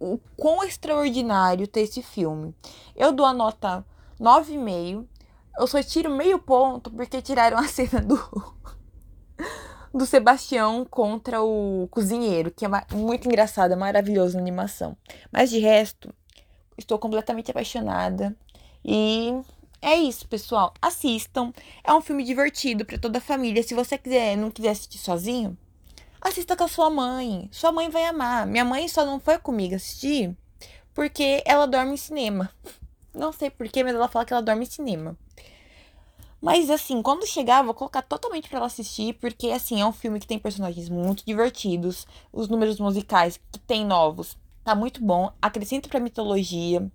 o 0.00 0.18
quão 0.36 0.64
extraordinário 0.64 1.66
ter 1.66 1.82
esse 1.82 2.02
filme. 2.02 2.54
Eu 2.96 3.12
dou 3.12 3.26
a 3.26 3.32
nota 3.32 3.84
9,5. 4.20 5.06
Eu 5.58 5.66
só 5.66 5.82
tiro 5.82 6.10
meio 6.10 6.38
ponto 6.38 6.90
porque 6.90 7.20
tiraram 7.20 7.58
a 7.58 7.66
cena 7.68 8.00
do 8.00 8.16
do 9.94 10.06
Sebastião 10.06 10.84
contra 10.84 11.42
o 11.42 11.86
cozinheiro, 11.90 12.50
que 12.50 12.64
é 12.64 12.68
muito 12.92 13.28
engraçada, 13.28 13.76
maravilhoso 13.76 14.34
na 14.34 14.40
animação. 14.40 14.96
Mas 15.30 15.50
de 15.50 15.58
resto, 15.58 16.12
estou 16.78 16.98
completamente 16.98 17.50
apaixonada 17.50 18.34
e 18.84 19.38
é 19.82 19.96
isso, 19.96 20.26
pessoal. 20.28 20.72
Assistam. 20.80 21.52
É 21.82 21.92
um 21.92 22.00
filme 22.00 22.22
divertido 22.24 22.84
para 22.84 22.98
toda 22.98 23.18
a 23.18 23.20
família. 23.20 23.62
Se 23.62 23.74
você 23.74 23.98
quiser, 23.98 24.36
não 24.36 24.50
quiser 24.50 24.70
assistir 24.70 24.98
sozinho, 24.98 25.58
assista 26.20 26.56
com 26.56 26.64
a 26.64 26.68
sua 26.68 26.88
mãe. 26.88 27.48
Sua 27.50 27.72
mãe 27.72 27.90
vai 27.90 28.06
amar. 28.06 28.46
Minha 28.46 28.64
mãe 28.64 28.86
só 28.86 29.04
não 29.04 29.18
foi 29.18 29.38
comigo 29.38 29.74
assistir 29.74 30.36
porque 30.94 31.42
ela 31.44 31.66
dorme 31.66 31.94
em 31.94 31.96
cinema. 31.96 32.50
Não 33.14 33.32
sei 33.32 33.50
porquê, 33.50 33.82
mas 33.82 33.94
ela 33.94 34.08
fala 34.08 34.24
que 34.24 34.32
ela 34.32 34.42
dorme 34.42 34.62
em 34.62 34.70
cinema. 34.70 35.18
Mas 36.40 36.70
assim, 36.70 37.02
quando 37.02 37.26
chegar, 37.26 37.62
vou 37.62 37.74
colocar 37.74 38.02
totalmente 38.02 38.48
para 38.48 38.58
ela 38.58 38.66
assistir, 38.66 39.14
porque 39.14 39.50
assim, 39.50 39.80
é 39.80 39.86
um 39.86 39.92
filme 39.92 40.18
que 40.18 40.26
tem 40.26 40.38
personagens 40.38 40.88
muito 40.88 41.24
divertidos, 41.24 42.06
os 42.32 42.48
números 42.48 42.80
musicais 42.80 43.38
que 43.52 43.60
tem 43.60 43.84
novos, 43.84 44.36
tá 44.64 44.74
muito 44.74 45.04
bom, 45.04 45.32
acrescenta 45.40 45.88
pra 45.88 46.00
mitologia. 46.00 46.90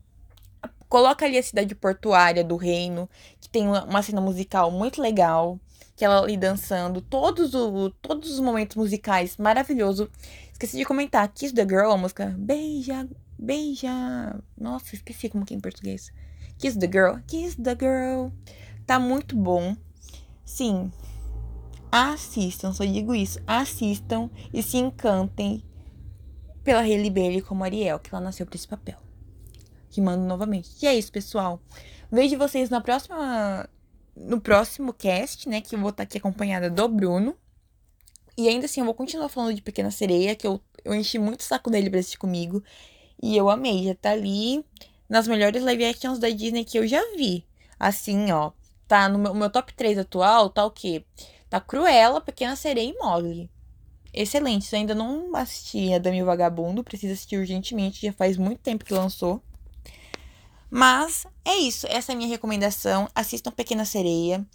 Coloca 0.89 1.26
ali 1.26 1.38
a 1.38 1.43
cidade 1.43 1.76
portuária 1.76 2.43
do 2.43 2.56
reino, 2.56 3.10
que 3.41 3.50
tem 3.50 3.67
uma 3.67 4.02
cena 4.02 4.21
musical 4.21 4.71
muito 4.71 5.02
legal, 5.02 5.60
que 5.95 6.06
ela 6.06 6.21
ali 6.21 6.38
dançando, 6.38 7.02
todos, 7.02 7.54
o, 7.54 7.89
todos 8.02 8.32
os 8.32 8.39
momentos 8.39 8.78
musicais 8.78 9.36
maravilhoso. 9.38 10.10
Esqueci 10.52 10.78
de 10.78 10.86
comentar, 10.86 11.28
Kiss 11.34 11.54
the 11.54 11.63
Girl, 11.63 11.91
a 11.91 11.97
música 11.97 12.34
Beija, 12.38 13.08
beija. 13.38 14.39
Nossa, 14.56 14.95
esqueci 14.95 15.28
como 15.28 15.45
que 15.45 15.54
é 15.54 15.58
em 15.58 15.60
português. 15.60 16.12
Kiss 16.58 16.78
the 16.78 16.88
Girl, 16.88 17.19
Kiss 17.28 17.62
the 17.62 17.76
Girl. 17.76 18.30
Tá 18.86 19.00
muito 19.00 19.36
bom. 19.36 19.76
Sim. 20.45 20.91
Assistam, 21.91 22.73
só 22.73 22.86
digo 22.86 23.13
isso. 23.13 23.39
Assistam 23.45 24.30
e 24.54 24.62
se 24.62 24.78
encantem 24.78 25.63
pela 26.63 26.82
Hailey 26.82 27.10
Bailey 27.10 27.41
como 27.41 27.63
Ariel, 27.63 28.00
que 28.00 28.13
ela 28.13 28.23
nasceu 28.23 28.45
pra 28.45 28.56
esse 28.56 28.67
papel. 28.67 29.06
Que 29.97 30.01
mando 30.01 30.27
novamente. 30.27 30.69
E 30.79 30.86
é 30.86 30.93
isso, 30.93 31.12
pessoal. 31.12 31.60
Vejo 32.12 32.38
vocês 32.38 32.69
na 32.69 32.79
próxima. 32.79 33.67
No 34.15 34.39
próximo 34.39 34.93
cast, 34.93 35.49
né? 35.49 35.60
Que 35.60 35.73
eu 35.73 35.79
vou 35.79 35.89
estar 35.89 36.03
aqui 36.03 36.19
acompanhada 36.19 36.69
do 36.69 36.88
Bruno. 36.88 37.36
E 38.38 38.47
ainda 38.47 38.67
assim, 38.67 38.81
eu 38.81 38.86
vou 38.86 38.93
continuar 38.93 39.27
falando 39.27 39.55
de 39.55 39.62
Pequena 39.63 39.89
Sereia, 39.89 40.36
que 40.36 40.45
eu, 40.45 40.62
eu 40.86 40.93
enchi 40.93 41.17
muito 41.17 41.39
o 41.39 41.43
saco 41.43 41.71
dele 41.71 41.89
pra 41.89 41.99
assistir 41.99 42.19
comigo. 42.19 42.63
E 43.19 43.36
eu 43.36 43.49
amei, 43.49 43.86
já 43.86 43.95
tá 43.95 44.12
ali 44.12 44.63
nas 45.10 45.27
melhores 45.27 45.63
live 45.63 45.86
actions 45.86 46.19
da 46.19 46.29
Disney 46.29 46.63
que 46.63 46.77
eu 46.77 46.86
já 46.86 47.01
vi. 47.15 47.43
Assim, 47.79 48.31
ó. 48.31 48.51
Tá 48.88 49.10
no 49.10 49.17
meu, 49.17 49.33
meu 49.33 49.49
top 49.49 49.73
3 49.73 49.97
atual, 49.97 50.51
tá 50.51 50.63
o 50.63 50.69
quê? 50.69 51.03
Tá 51.49 51.60
Cruella, 51.60 52.21
Pequena 52.21 52.55
Sereia 52.55 52.91
e 52.91 52.97
Mogli. 52.99 53.49
Excelente. 54.13 54.71
Eu 54.71 54.77
ainda 54.77 54.93
não 54.93 55.36
assisti 55.36 55.91
a 55.91 55.97
Dami 55.97 56.21
Vagabundo, 56.21 56.83
preciso 56.83 57.13
assistir 57.13 57.38
urgentemente, 57.38 58.05
já 58.05 58.13
faz 58.13 58.38
muito 58.38 58.60
tempo 58.60 58.86
que 58.86 58.93
lançou. 58.93 59.41
Mas 60.69 61.25
é 61.45 61.56
isso, 61.56 61.88
essa 61.89 62.12
é 62.12 62.13
a 62.13 62.17
minha 62.17 62.30
recomendação. 62.30 63.10
Assistam 63.15 63.51
Pequena 63.51 63.86
Sereia. 63.86 64.45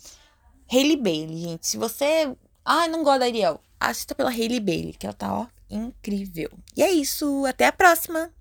Hailey 0.71 0.97
Bailey, 0.97 1.43
gente. 1.43 1.67
Se 1.67 1.77
você. 1.77 2.35
Ah, 2.65 2.89
não 2.89 3.03
gosta 3.03 3.21
da 3.21 3.25
Ariel. 3.27 3.61
Assista 3.81 4.15
pela 4.15 4.31
Hailey 4.31 4.61
Bailey, 4.61 4.93
que 4.93 5.07
ela 5.07 5.15
tá, 5.15 5.35
ó, 5.35 5.47
incrível. 5.69 6.51
E 6.77 6.83
é 6.83 6.91
isso. 6.91 7.45
Até 7.47 7.67
a 7.67 7.73
próxima! 7.73 8.33